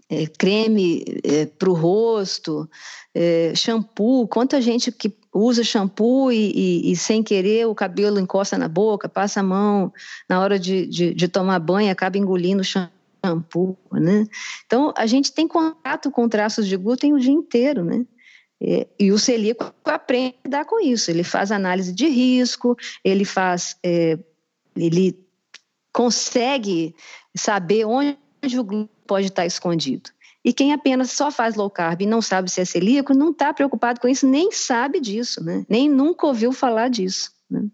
[0.08, 2.68] é, creme é, para o rosto,
[3.14, 4.28] é, shampoo.
[4.28, 9.08] Quanta gente que usa shampoo e, e, e, sem querer o cabelo encosta na boca,
[9.08, 9.92] passa a mão
[10.28, 14.26] na hora de, de, de tomar banho, acaba engolindo shampoo, né?
[14.64, 18.06] Então, a gente tem contato com traços de glúten o dia inteiro, né?
[18.60, 21.10] E, e o celíaco aprende a lidar com isso.
[21.10, 24.16] Ele faz análise de risco, ele faz, é,
[24.76, 25.18] ele
[25.92, 26.94] consegue
[27.36, 28.16] saber onde
[28.58, 30.10] o glúten pode estar escondido.
[30.44, 33.52] E quem apenas só faz low carb e não sabe se é celíaco, não está
[33.54, 35.64] preocupado com isso, nem sabe disso, né?
[35.68, 37.32] Nem nunca ouviu falar disso.
[37.50, 37.64] Né?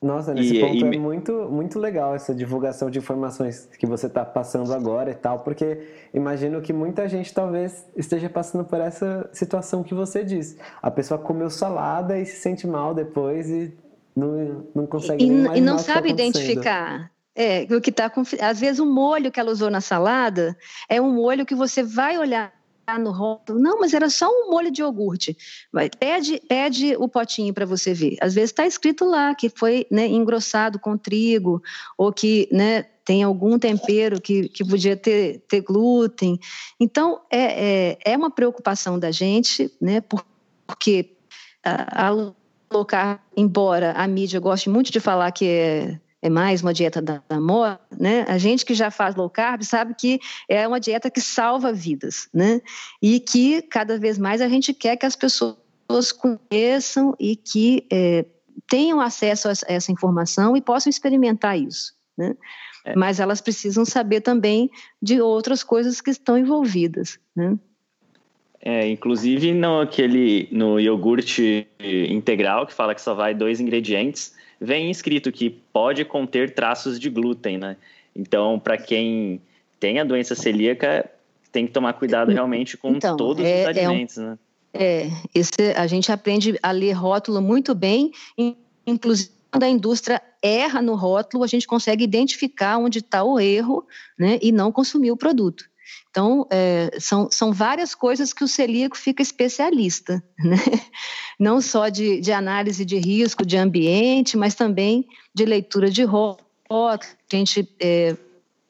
[0.00, 0.96] Nossa, nesse e, ponto e...
[0.96, 5.40] é muito, muito legal essa divulgação de informações que você está passando agora e tal,
[5.40, 10.58] porque imagino que muita gente talvez esteja passando por essa situação que você disse.
[10.80, 13.74] A pessoa comeu salada e se sente mal depois e
[14.14, 17.10] não, não consegue e, nem E não tá sabe tá identificar.
[17.40, 21.12] É, o que está às vezes o molho que ela usou na salada é um
[21.12, 22.52] molho que você vai olhar
[22.98, 25.36] no rótulo, não, mas era só um molho de iogurte.
[25.72, 28.16] Vai, pede, pede o potinho para você ver.
[28.20, 31.62] Às vezes está escrito lá que foi né, engrossado com trigo
[31.96, 36.40] ou que né, tem algum tempero que, que podia ter, ter glúten.
[36.80, 40.02] Então é, é, é uma preocupação da gente, né,
[40.66, 41.10] porque
[41.62, 42.32] a, a
[42.68, 47.22] colocar, embora a mídia goste muito de falar que é é mais uma dieta da,
[47.26, 48.24] da moda, né?
[48.28, 52.28] A gente que já faz low carb sabe que é uma dieta que salva vidas,
[52.32, 52.60] né?
[53.02, 58.26] E que cada vez mais a gente quer que as pessoas conheçam e que é,
[58.68, 62.36] tenham acesso a essa informação e possam experimentar isso, né?
[62.84, 62.94] É.
[62.94, 67.58] Mas elas precisam saber também de outras coisas que estão envolvidas, né?
[68.60, 74.90] É, inclusive no aquele no iogurte integral que fala que só vai dois ingredientes, vem
[74.90, 77.76] escrito que pode conter traços de glúten, né?
[78.14, 79.40] Então, para quem
[79.78, 81.08] tem a doença celíaca,
[81.52, 84.38] tem que tomar cuidado realmente com então, todos é, os alimentos, é um, né?
[84.74, 88.12] É, esse, a gente aprende a ler rótulo muito bem,
[88.86, 93.86] inclusive quando a indústria erra no rótulo, a gente consegue identificar onde está o erro
[94.18, 95.64] né, e não consumir o produto.
[96.10, 100.56] Então, é, são, são várias coisas que o celíaco fica especialista, né?
[101.38, 106.48] não só de, de análise de risco de ambiente, mas também de leitura de rótulo.
[106.70, 106.98] A
[107.30, 108.16] gente é,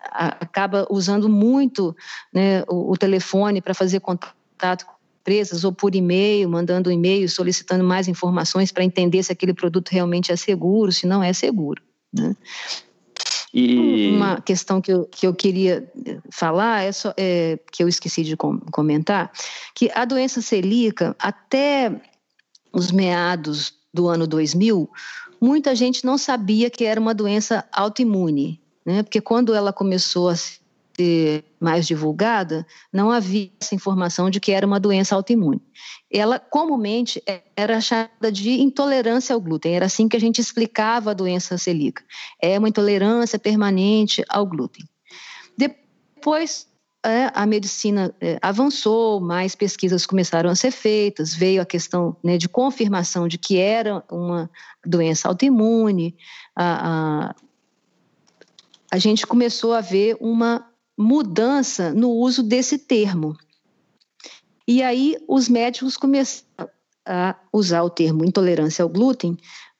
[0.00, 1.96] acaba usando muito
[2.32, 7.28] né, o, o telefone para fazer contato com empresas ou por e-mail, mandando um e-mail
[7.28, 11.82] solicitando mais informações para entender se aquele produto realmente é seguro, se não é seguro.
[12.12, 12.34] Né?
[13.58, 14.10] E...
[14.10, 15.90] Uma questão que eu, que eu queria
[16.30, 19.32] falar é, só, é que eu esqueci de com, comentar,
[19.74, 22.00] que a doença celíaca, até
[22.72, 24.88] os meados do ano 2000,
[25.40, 28.60] muita gente não sabia que era uma doença autoimune.
[28.84, 29.02] né?
[29.02, 34.66] Porque quando ela começou a ser mais divulgada, não havia essa informação de que era
[34.66, 35.60] uma doença autoimune.
[36.10, 37.22] Ela comumente
[37.56, 42.02] era chamada de intolerância ao glúten, era assim que a gente explicava a doença celíaca.
[42.40, 44.88] É uma intolerância permanente ao glúten.
[45.56, 46.68] Depois
[47.04, 52.36] é, a medicina é, avançou, mais pesquisas começaram a ser feitas, veio a questão né,
[52.36, 54.50] de confirmação de que era uma
[54.84, 56.16] doença autoimune,
[56.56, 57.34] a, a,
[58.90, 60.67] a gente começou a ver uma
[60.98, 63.36] mudança no uso desse termo.
[64.66, 66.68] E aí os médicos começaram
[67.06, 69.38] a usar o termo intolerância ao glúten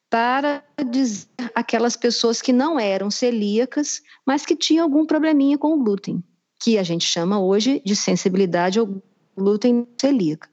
[0.09, 5.83] para dizer aquelas pessoas que não eram celíacas, mas que tinham algum probleminha com o
[5.83, 6.25] glúten,
[6.63, 8.89] que a gente chama hoje de sensibilidade ao
[9.37, 10.49] glúten celíaca.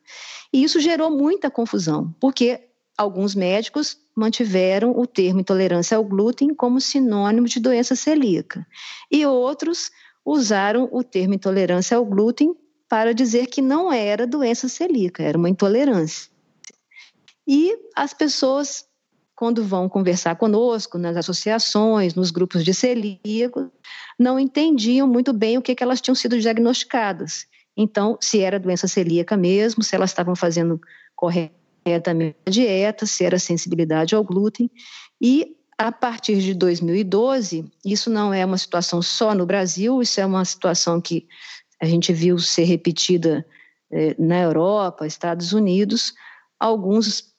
[0.51, 6.81] E isso gerou muita confusão, porque alguns médicos mantiveram o termo intolerância ao glúten como
[6.81, 8.67] sinônimo de doença celíaca,
[9.09, 9.91] e outros
[10.25, 12.55] usaram o termo intolerância ao glúten
[12.89, 16.29] para dizer que não era doença celíaca, era uma intolerância.
[17.47, 18.85] E as pessoas,
[19.35, 23.67] quando vão conversar conosco, nas associações, nos grupos de celíacos,
[24.17, 27.45] não entendiam muito bem o que, que elas tinham sido diagnosticadas.
[27.77, 30.79] Então, se era doença celíaca mesmo, se elas estavam fazendo
[31.15, 34.71] corretamente a dieta, se era sensibilidade ao glúten.
[35.21, 40.25] E a partir de 2012, isso não é uma situação só no Brasil, isso é
[40.25, 41.27] uma situação que
[41.81, 43.45] a gente viu ser repetida
[43.91, 46.13] eh, na Europa, Estados Unidos.
[46.57, 47.33] Alguns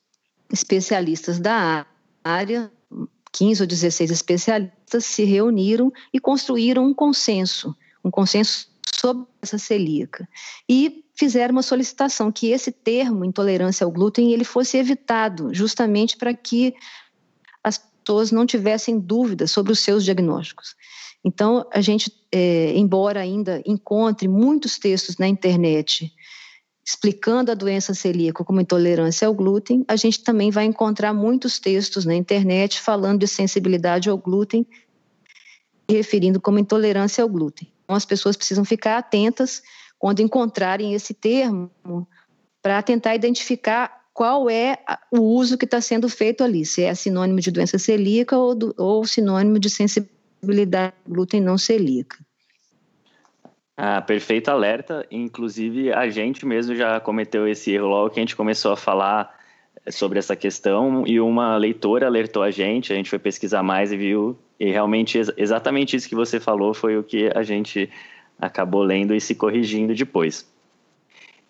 [0.52, 1.86] especialistas da
[2.22, 2.70] área,
[3.32, 10.28] 15 ou 16 especialistas, se reuniram e construíram um consenso, um consenso sobre essa celíaca.
[10.68, 16.34] E fizeram uma solicitação que esse termo, intolerância ao glúten, ele fosse evitado, justamente para
[16.34, 16.74] que
[17.64, 20.76] as pessoas não tivessem dúvidas sobre os seus diagnósticos.
[21.24, 26.12] Então, a gente, é, embora ainda encontre muitos textos na internet
[26.84, 32.04] explicando a doença celíaca como intolerância ao glúten, a gente também vai encontrar muitos textos
[32.04, 34.64] na internet falando de sensibilidade ao glúten,
[35.90, 37.72] referindo como intolerância ao glúten.
[37.82, 39.64] Então, as pessoas precisam ficar atentas
[39.98, 42.06] quando encontrarem esse termo
[42.62, 44.78] para tentar identificar qual é
[45.12, 48.74] o uso que está sendo feito ali, se é sinônimo de doença celíaca ou, do,
[48.78, 52.16] ou sinônimo de sensibilidade ao glúten não celíaca.
[53.76, 55.06] Ah, perfeito alerta.
[55.10, 59.38] Inclusive, a gente mesmo já cometeu esse erro logo que a gente começou a falar
[59.90, 63.98] sobre essa questão e uma leitora alertou a gente, a gente foi pesquisar mais e
[63.98, 67.90] viu, e realmente exatamente isso que você falou foi o que a gente
[68.38, 70.50] acabou lendo e se corrigindo depois.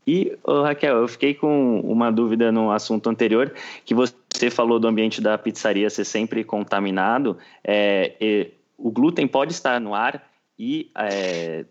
[0.07, 3.53] E, Raquel, eu fiquei com uma dúvida no assunto anterior,
[3.85, 7.37] que você falou do ambiente da pizzaria ser sempre contaminado.
[7.65, 10.23] É, o glúten pode estar no ar
[10.57, 11.65] e, é,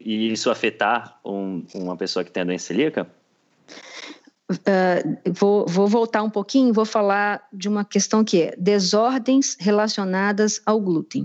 [0.00, 3.06] e isso afetar um, uma pessoa que tem a doença celíaca?
[4.50, 10.60] Uh, vou, vou, voltar um pouquinho vou falar de uma questão que é desordens relacionadas
[10.66, 11.24] ao glúten.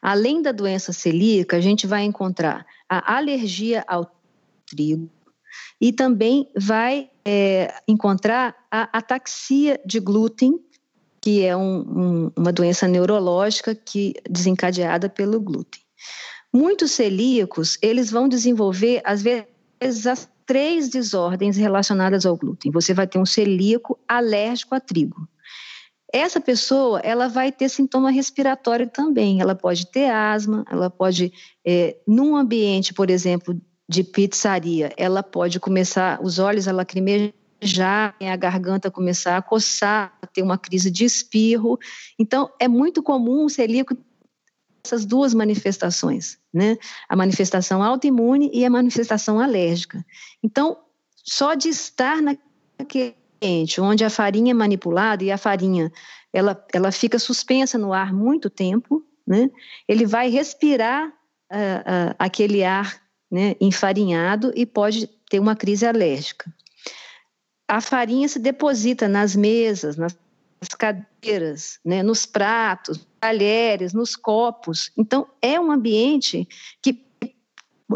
[0.00, 4.06] Além da doença celíaca, a gente vai encontrar a alergia ao
[4.72, 5.10] trigo
[5.80, 10.58] e também vai é, encontrar a ataxia de glúten,
[11.20, 15.82] que é um, um, uma doença neurológica que desencadeada pelo glúten.
[16.52, 22.72] Muitos celíacos, eles vão desenvolver, às vezes, as três desordens relacionadas ao glúten.
[22.72, 25.28] Você vai ter um celíaco alérgico a trigo.
[26.12, 29.40] Essa pessoa, ela vai ter sintoma respiratório também.
[29.40, 31.32] Ela pode ter asma, ela pode,
[31.64, 33.58] é, num ambiente, por exemplo,
[33.92, 40.42] de pizzaria, ela pode começar, os olhos a lacrimejar, a garganta começar a coçar, ter
[40.42, 41.78] uma crise de espirro.
[42.18, 43.94] Então, é muito comum o celíaco
[44.84, 46.76] essas duas manifestações, né?
[47.08, 50.04] A manifestação autoimune e a manifestação alérgica.
[50.42, 50.76] Então,
[51.14, 55.92] só de estar naquele ambiente onde a farinha é manipulada e a farinha
[56.32, 59.50] ela, ela fica suspensa no ar muito tempo, né?
[59.86, 63.01] Ele vai respirar uh, uh, aquele ar
[63.32, 66.52] né, enfarinhado e pode ter uma crise alérgica.
[67.66, 70.14] A farinha se deposita nas mesas, nas
[70.78, 74.92] cadeiras, né, nos pratos, talheres, nos copos.
[74.98, 76.46] Então, é um ambiente
[76.82, 77.02] que,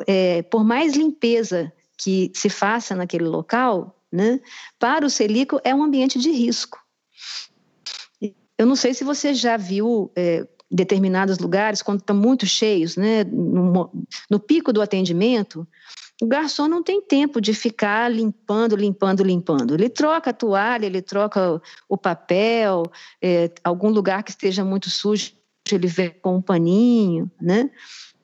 [0.07, 4.41] é, por mais limpeza que se faça naquele local, né,
[4.79, 6.79] para o celíaco é um ambiente de risco.
[8.59, 13.25] Eu não sei se você já viu é, determinados lugares, quando estão muito cheios, né,
[13.25, 13.91] no,
[14.29, 15.67] no pico do atendimento,
[16.21, 19.75] o garçom não tem tempo de ficar limpando, limpando, limpando.
[19.75, 22.85] Ele troca a toalha, ele troca o papel,
[23.23, 25.33] é, algum lugar que esteja muito sujo,
[25.71, 27.71] ele vem com um paninho, né?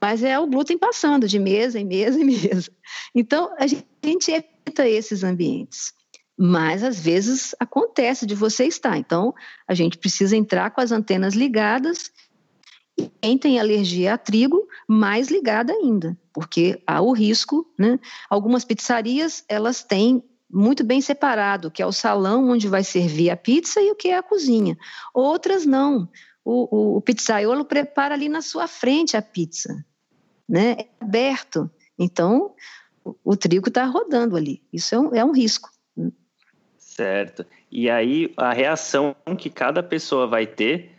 [0.01, 2.70] Mas é o glúten passando de mesa em mesa em mesa.
[3.14, 5.93] Então, a gente evita esses ambientes.
[6.36, 8.97] Mas, às vezes, acontece de você estar.
[8.97, 9.34] Então,
[9.68, 12.11] a gente precisa entrar com as antenas ligadas
[13.20, 17.98] quem tem alergia a trigo, mais ligada ainda, porque há o risco, né?
[18.28, 23.36] Algumas pizzarias, elas têm muito bem separado, que é o salão onde vai servir a
[23.36, 24.76] pizza e o que é a cozinha.
[25.14, 26.09] Outras não.
[26.44, 29.84] O, o, o pizzaiolo prepara ali na sua frente a pizza,
[30.48, 30.72] né?
[30.72, 31.70] É aberto.
[31.98, 32.55] Então,
[33.05, 34.62] o, o trigo está rodando ali.
[34.72, 35.70] Isso é um, é um risco.
[36.76, 37.46] Certo.
[37.70, 40.91] E aí, a reação que cada pessoa vai ter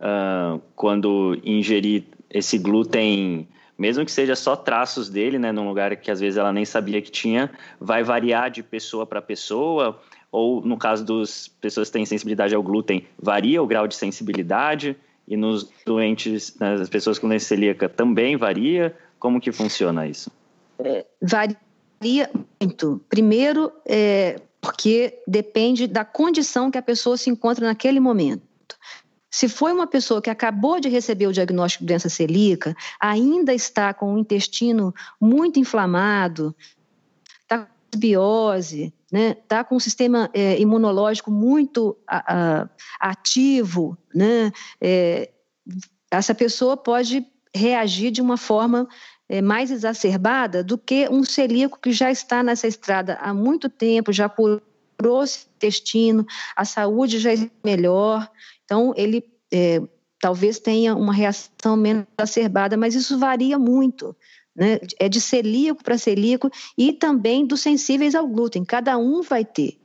[0.00, 3.48] uh, quando ingerir esse glúten,
[3.78, 7.00] mesmo que seja só traços dele, né, num lugar que às vezes ela nem sabia
[7.00, 12.06] que tinha, vai variar de pessoa para pessoa, ou no caso das pessoas que têm
[12.06, 14.96] sensibilidade ao glúten, varia o grau de sensibilidade,
[15.30, 18.96] e nos doentes, nas pessoas com doença celíaca também varia?
[19.16, 20.28] Como que funciona isso?
[20.80, 22.28] É, varia
[22.60, 23.00] muito.
[23.08, 28.42] Primeiro, é, porque depende da condição que a pessoa se encontra naquele momento.
[29.30, 33.94] Se foi uma pessoa que acabou de receber o diagnóstico de doença celíaca, ainda está
[33.94, 36.54] com o intestino muito inflamado,
[37.42, 42.68] está com biose, né, está com o sistema é, imunológico muito a, a,
[43.10, 45.30] ativo, né, é,
[46.10, 47.24] essa pessoa pode
[47.54, 48.88] reagir de uma forma
[49.28, 54.12] é, mais exacerbada do que um celíaco que já está nessa estrada há muito tempo,
[54.12, 54.60] já curou
[55.02, 55.24] o
[55.56, 56.26] intestino,
[56.56, 58.28] a saúde já é melhor,
[58.70, 59.82] então, ele é,
[60.20, 64.16] talvez tenha uma reação menos exacerbada, mas isso varia muito.
[64.54, 64.78] Né?
[65.00, 66.48] É de celíaco para celíaco
[66.78, 68.64] e também dos sensíveis ao glúten.
[68.64, 69.80] Cada um vai ter.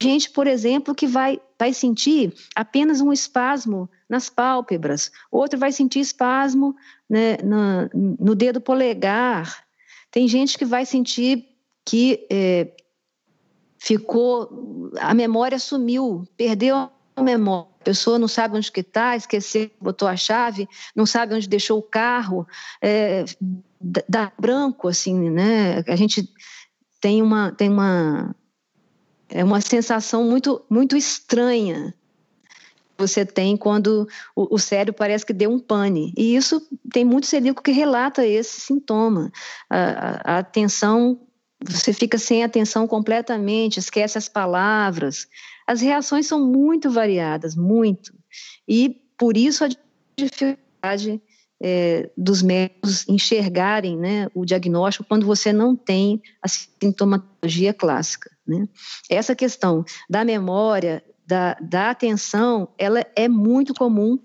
[0.00, 5.98] Gente, por exemplo, que vai, vai sentir apenas um espasmo nas pálpebras, outro vai sentir
[5.98, 6.76] espasmo
[7.08, 9.64] né, no, no dedo polegar.
[10.12, 11.44] Tem gente que vai sentir
[11.84, 12.70] que é,
[13.80, 16.88] ficou, a memória sumiu, perdeu
[17.20, 21.48] memória a pessoa não sabe onde que está, esqueceu, botou a chave, não sabe onde
[21.48, 22.46] deixou o carro,
[22.82, 23.24] é,
[24.06, 25.82] dá branco, assim, né?
[25.88, 26.28] A gente
[27.00, 28.36] tem uma, tem uma,
[29.30, 31.94] é uma sensação muito, muito estranha
[32.98, 34.06] você tem quando
[34.36, 36.12] o, cérebro parece que deu um pane.
[36.18, 36.60] E isso
[36.92, 39.32] tem muito celíaco que relata esse sintoma.
[39.70, 41.18] A, a, a atenção,
[41.68, 45.26] você fica sem atenção completamente, esquece as palavras,
[45.66, 48.12] as reações são muito variadas, muito.
[48.66, 49.68] E por isso a
[50.16, 51.20] dificuldade
[51.62, 58.30] é, dos médicos enxergarem né, o diagnóstico quando você não tem a sintomatologia clássica.
[58.46, 58.66] Né?
[59.08, 64.18] Essa questão da memória, da, da atenção, ela é muito comum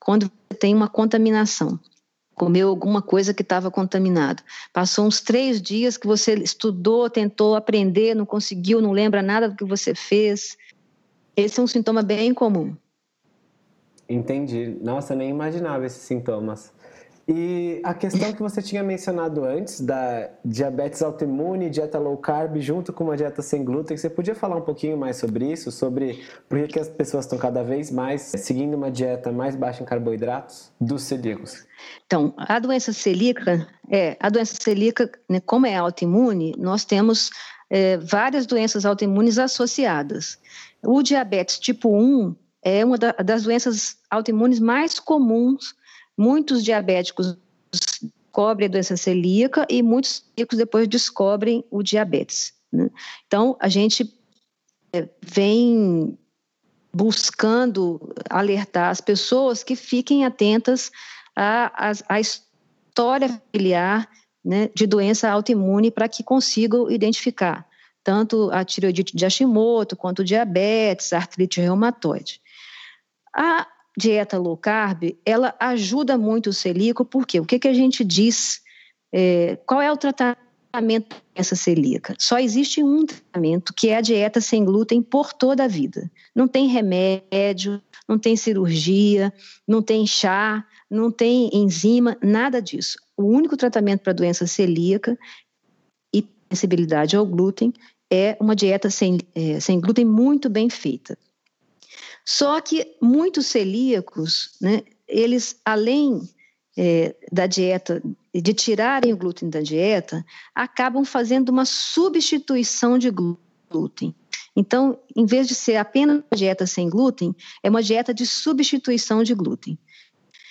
[0.00, 1.78] quando tem uma contaminação
[2.40, 4.42] comeu alguma coisa que estava contaminado.
[4.72, 9.54] Passou uns três dias que você estudou, tentou aprender, não conseguiu, não lembra nada do
[9.54, 10.56] que você fez.
[11.36, 12.74] Esse é um sintoma bem comum.
[14.08, 14.74] Entendi.
[14.80, 16.72] Nossa, nem imaginava esses sintomas.
[17.32, 22.92] E a questão que você tinha mencionado antes da diabetes autoimune, dieta low carb, junto
[22.92, 25.70] com uma dieta sem glúten, você podia falar um pouquinho mais sobre isso?
[25.70, 29.86] Sobre por que as pessoas estão cada vez mais seguindo uma dieta mais baixa em
[29.86, 31.64] carboidratos dos celíacos?
[32.04, 37.30] Então, a doença celíaca, é, a doença celíaca, né, como é autoimune, nós temos
[37.70, 40.36] é, várias doenças autoimunes associadas.
[40.82, 45.78] O diabetes tipo 1 é uma da, das doenças autoimunes mais comuns
[46.20, 47.34] Muitos diabéticos
[47.72, 52.52] descobrem a doença celíaca e muitos celíacos depois descobrem o diabetes.
[52.70, 52.90] Né?
[53.26, 54.14] Então, a gente
[54.92, 56.18] é, vem
[56.92, 60.90] buscando alertar as pessoas que fiquem atentas
[61.34, 64.06] à, história familiar
[64.44, 67.66] né, de doença autoimune para que consigam identificar
[68.04, 72.42] tanto a tireoidite de Hashimoto quanto diabetes, artrite reumatoide.
[73.34, 73.66] A
[74.00, 78.62] dieta low carb, ela ajuda muito o celíaco, porque o que, que a gente diz?
[79.12, 82.14] É, qual é o tratamento dessa celíaca?
[82.18, 86.10] Só existe um tratamento, que é a dieta sem glúten por toda a vida.
[86.34, 89.32] Não tem remédio, não tem cirurgia,
[89.68, 92.98] não tem chá, não tem enzima, nada disso.
[93.16, 95.18] O único tratamento para doença celíaca
[96.14, 97.72] e sensibilidade ao glúten
[98.10, 101.16] é uma dieta sem, é, sem glúten muito bem feita.
[102.24, 106.20] Só que muitos celíacos, né, eles, além
[106.76, 108.02] é, da dieta,
[108.32, 114.14] de tirarem o glúten da dieta, acabam fazendo uma substituição de glúten.
[114.54, 119.22] Então, em vez de ser apenas uma dieta sem glúten, é uma dieta de substituição
[119.22, 119.78] de glúten.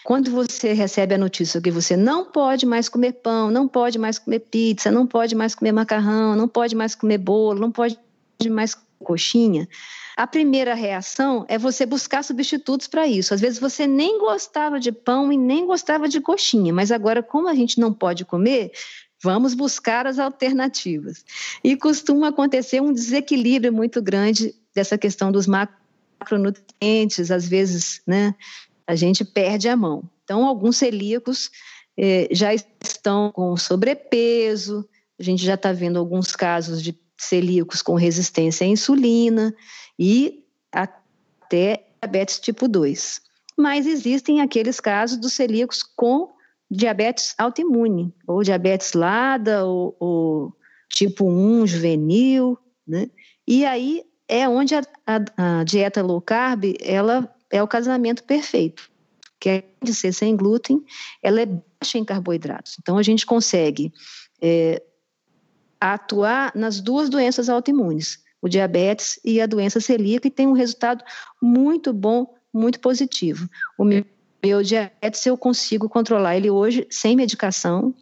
[0.04, 4.18] Quando você recebe a notícia que você não pode mais comer pão, não pode mais
[4.18, 8.00] comer pizza, não pode mais comer macarrão, não pode mais comer bolo, não pode
[8.50, 9.68] mais comer coxinha,
[10.20, 13.34] a primeira reação é você buscar substitutos para isso.
[13.34, 17.48] Às vezes você nem gostava de pão e nem gostava de coxinha, mas agora, como
[17.48, 18.70] a gente não pode comer,
[19.24, 21.24] vamos buscar as alternativas.
[21.64, 28.36] E costuma acontecer um desequilíbrio muito grande dessa questão dos macronutrientes, às vezes, né?
[28.86, 30.04] A gente perde a mão.
[30.26, 31.50] Então, alguns celíacos
[31.98, 34.86] eh, já estão com sobrepeso,
[35.18, 39.54] a gente já está vendo alguns casos de celíacos com resistência à insulina
[39.98, 43.22] e até diabetes tipo 2.
[43.58, 46.30] Mas existem aqueles casos dos celíacos com
[46.72, 50.54] diabetes autoimune, ou diabetes LADA, ou, ou
[50.88, 52.58] tipo 1 juvenil,
[52.88, 53.10] né?
[53.48, 58.90] E aí é onde a, a, a, dieta low carb, ela é o casamento perfeito,
[59.40, 60.84] que é de ser sem glúten,
[61.22, 62.78] ela é baixa em carboidratos.
[62.80, 63.92] Então a gente consegue
[64.42, 64.82] é,
[65.80, 71.04] atuar nas duas doenças autoimunes, o diabetes e a doença celíaca, e tem um resultado
[71.42, 73.50] muito bom, muito positivo.
[73.78, 74.06] O meu,
[74.44, 77.94] meu diabetes eu consigo controlar ele hoje sem medicação,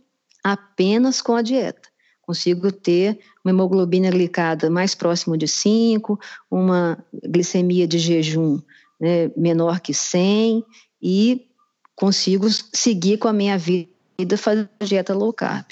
[0.43, 1.89] apenas com a dieta.
[2.21, 6.19] Consigo ter uma hemoglobina glicada mais próximo de 5,
[6.51, 8.59] uma glicemia de jejum
[8.99, 10.63] né, menor que 100
[11.01, 11.47] e
[11.95, 15.65] consigo seguir com a minha vida fazendo dieta low carb.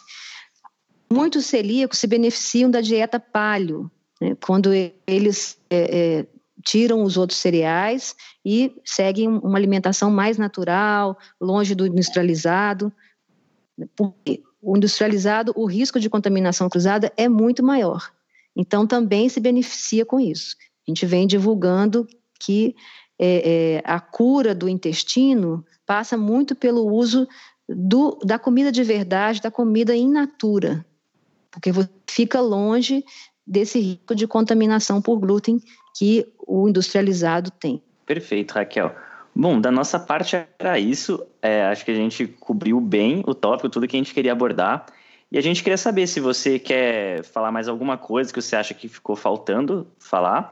[1.11, 3.89] Muitos celíacos se beneficiam da dieta paleo,
[4.19, 4.71] né, quando
[5.05, 6.27] eles é, é,
[6.63, 12.91] tiram os outros cereais e seguem uma alimentação mais natural, longe do industrializado.
[13.95, 18.11] Porque o industrializado, o risco de contaminação cruzada é muito maior.
[18.55, 20.55] Então, também se beneficia com isso.
[20.87, 22.07] A gente vem divulgando
[22.39, 22.75] que
[23.19, 27.27] é, é, a cura do intestino passa muito pelo uso
[27.67, 30.85] do, da comida de verdade, da comida in natura,
[31.55, 33.03] porque você fica longe
[33.47, 35.59] desse risco de contaminação por glúten
[35.97, 37.81] que o industrializado tem.
[38.05, 38.93] Perfeito, Raquel.
[39.33, 41.25] Bom, da nossa parte era isso.
[41.41, 44.85] É, acho que a gente cobriu bem o tópico, tudo que a gente queria abordar.
[45.31, 48.73] E a gente queria saber se você quer falar mais alguma coisa que você acha
[48.73, 50.51] que ficou faltando falar,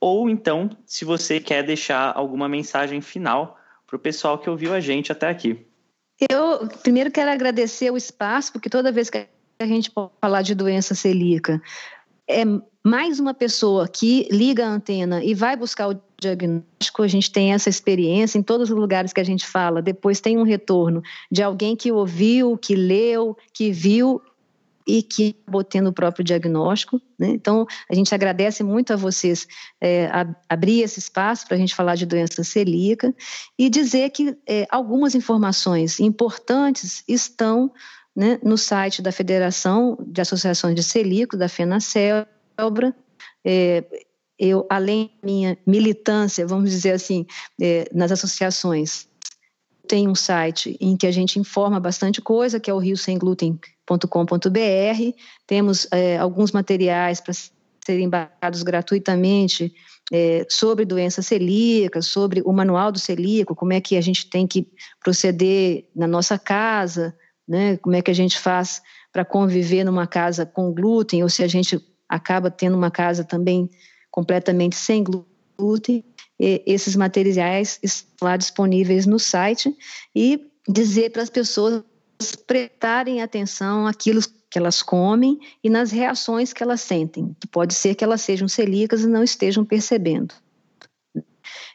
[0.00, 4.80] ou então se você quer deixar alguma mensagem final para o pessoal que ouviu a
[4.80, 5.66] gente até aqui.
[6.30, 9.26] Eu primeiro quero agradecer o espaço, porque toda vez que
[9.60, 11.60] a gente pode falar de doença celíaca,
[12.28, 12.44] é
[12.82, 17.52] mais uma pessoa que liga a antena e vai buscar o diagnóstico, a gente tem
[17.52, 21.42] essa experiência em todos os lugares que a gente fala, depois tem um retorno de
[21.42, 24.22] alguém que ouviu, que leu, que viu
[24.86, 27.00] e que acabou tendo o próprio diagnóstico.
[27.18, 27.28] Né?
[27.28, 29.46] Então, a gente agradece muito a vocês
[29.80, 33.14] é, a, abrir esse espaço para a gente falar de doença celíaca
[33.58, 37.70] e dizer que é, algumas informações importantes estão
[38.20, 42.94] né, no site da Federação de Associações de Celíacos, da FENACELBRA.
[43.42, 43.82] É,
[44.38, 47.24] eu, além da minha militância, vamos dizer assim,
[47.58, 49.08] é, nas associações,
[49.88, 55.16] tem um site em que a gente informa bastante coisa, que é o riosemgluten.com.br.
[55.46, 57.32] Temos é, alguns materiais para
[57.82, 59.72] serem baixados gratuitamente
[60.12, 64.46] é, sobre doença celíaca, sobre o manual do celíaco, como é que a gente tem
[64.46, 64.68] que
[65.02, 67.16] proceder na nossa casa,
[67.50, 67.76] né?
[67.78, 68.80] Como é que a gente faz
[69.12, 73.68] para conviver numa casa com glúten, ou se a gente acaba tendo uma casa também
[74.08, 76.04] completamente sem glúten.
[76.38, 79.76] E esses materiais estão lá disponíveis no site
[80.14, 81.82] e dizer para as pessoas
[82.46, 87.96] prestarem atenção àquilo que elas comem e nas reações que elas sentem, que pode ser
[87.96, 90.34] que elas sejam celíacas e não estejam percebendo,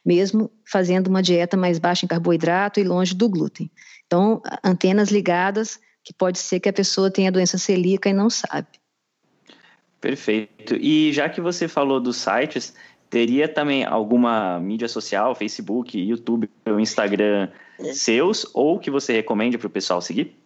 [0.05, 3.71] mesmo fazendo uma dieta mais baixa em carboidrato e longe do glúten.
[4.05, 8.67] Então, antenas ligadas, que pode ser que a pessoa tenha doença celíaca e não sabe.
[9.99, 10.75] Perfeito.
[10.75, 12.75] E já que você falou dos sites,
[13.09, 17.49] teria também alguma mídia social, Facebook, YouTube ou Instagram
[17.93, 20.37] seus, ou que você recomende para o pessoal seguir?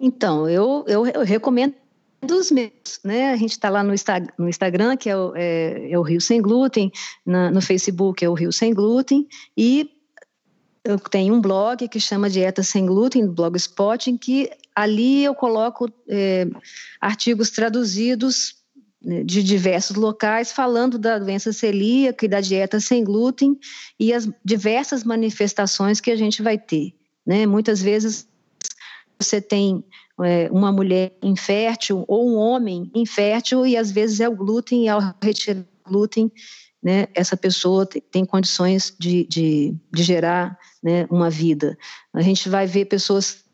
[0.00, 1.74] Então, eu, eu, eu recomendo
[2.20, 3.30] dos meus, né?
[3.30, 6.20] A gente está lá no, Insta, no, Instagram, que é o, é, é o Rio
[6.20, 6.90] Sem Glúten,
[7.24, 9.26] na, no Facebook é o Rio Sem Glúten,
[9.56, 9.90] e
[10.84, 15.88] eu tenho um blog que chama Dieta Sem Glúten, Blogspot, em que ali eu coloco
[16.08, 16.46] é,
[17.00, 18.56] artigos traduzidos
[19.00, 23.58] né, de diversos locais falando da doença celíaca e da dieta sem glúten
[23.98, 26.94] e as diversas manifestações que a gente vai ter.
[27.24, 27.46] Né?
[27.46, 28.26] Muitas vezes
[29.18, 29.84] você tem
[30.22, 34.88] é, uma mulher infértil ou um homem infértil e às vezes é o glúten e
[34.88, 36.30] ao retirar glúten,
[36.82, 41.78] né, essa pessoa tem condições de, de, de gerar né, uma vida.
[42.12, 43.44] A gente vai ver pessoas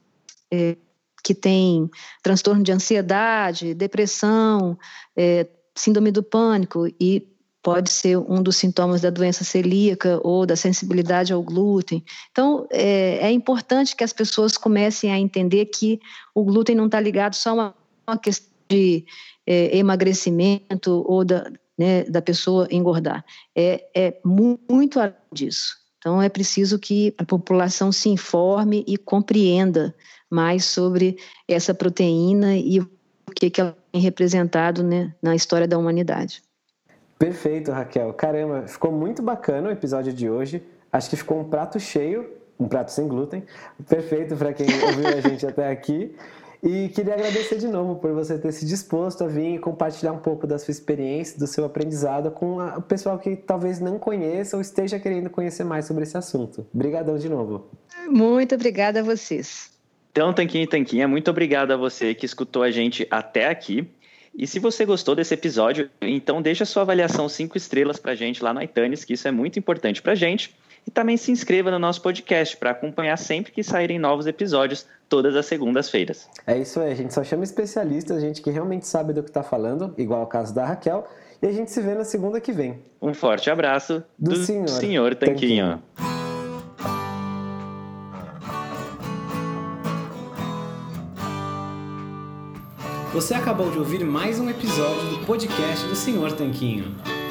[0.50, 0.76] é,
[1.22, 1.90] que têm
[2.22, 4.78] transtorno de ansiedade, depressão,
[5.16, 7.28] é, síndrome do pânico e
[7.62, 12.02] pode ser um dos sintomas da doença celíaca ou da sensibilidade ao glúten.
[12.30, 16.00] Então, é, é importante que as pessoas comecem a entender que
[16.34, 17.74] o glúten não está ligado só a uma,
[18.06, 19.04] uma questão de
[19.46, 23.24] é, emagrecimento ou da, né, da pessoa engordar.
[23.54, 25.77] É, é muito além disso.
[25.98, 29.94] Então, é preciso que a população se informe e compreenda
[30.30, 32.88] mais sobre essa proteína e o
[33.34, 36.42] que, que ela tem representado né, na história da humanidade.
[37.18, 38.12] Perfeito, Raquel.
[38.12, 40.62] Caramba, ficou muito bacana o episódio de hoje.
[40.92, 43.42] Acho que ficou um prato cheio, um prato sem glúten.
[43.88, 46.14] Perfeito para quem ouviu a gente até aqui.
[46.62, 50.18] E queria agradecer de novo por você ter se disposto a vir e compartilhar um
[50.18, 54.60] pouco da sua experiência, do seu aprendizado com o pessoal que talvez não conheça ou
[54.60, 56.66] esteja querendo conhecer mais sobre esse assunto.
[56.74, 57.68] Obrigadão de novo.
[58.08, 59.70] Muito obrigada a vocês.
[60.10, 63.88] Então, Tanquinho e Tanquinha, muito obrigado a você que escutou a gente até aqui.
[64.34, 68.42] E se você gostou desse episódio, então deixa sua avaliação 5 estrelas para a gente
[68.42, 70.54] lá no iTunes, que isso é muito importante para a gente.
[70.88, 75.36] E também se inscreva no nosso podcast para acompanhar sempre que saírem novos episódios, todas
[75.36, 76.26] as segundas-feiras.
[76.46, 79.42] É isso aí, a gente só chama especialistas, gente que realmente sabe do que está
[79.42, 81.06] falando, igual o caso da Raquel.
[81.42, 82.78] E a gente se vê na segunda que vem.
[83.02, 85.82] Um forte abraço do, do senhor, senhor Tanquinho.
[85.94, 86.18] Tanquinho.
[93.12, 96.96] Você acabou de ouvir mais um episódio do podcast do Senhor Tanquinho.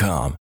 [0.00, 0.32] com.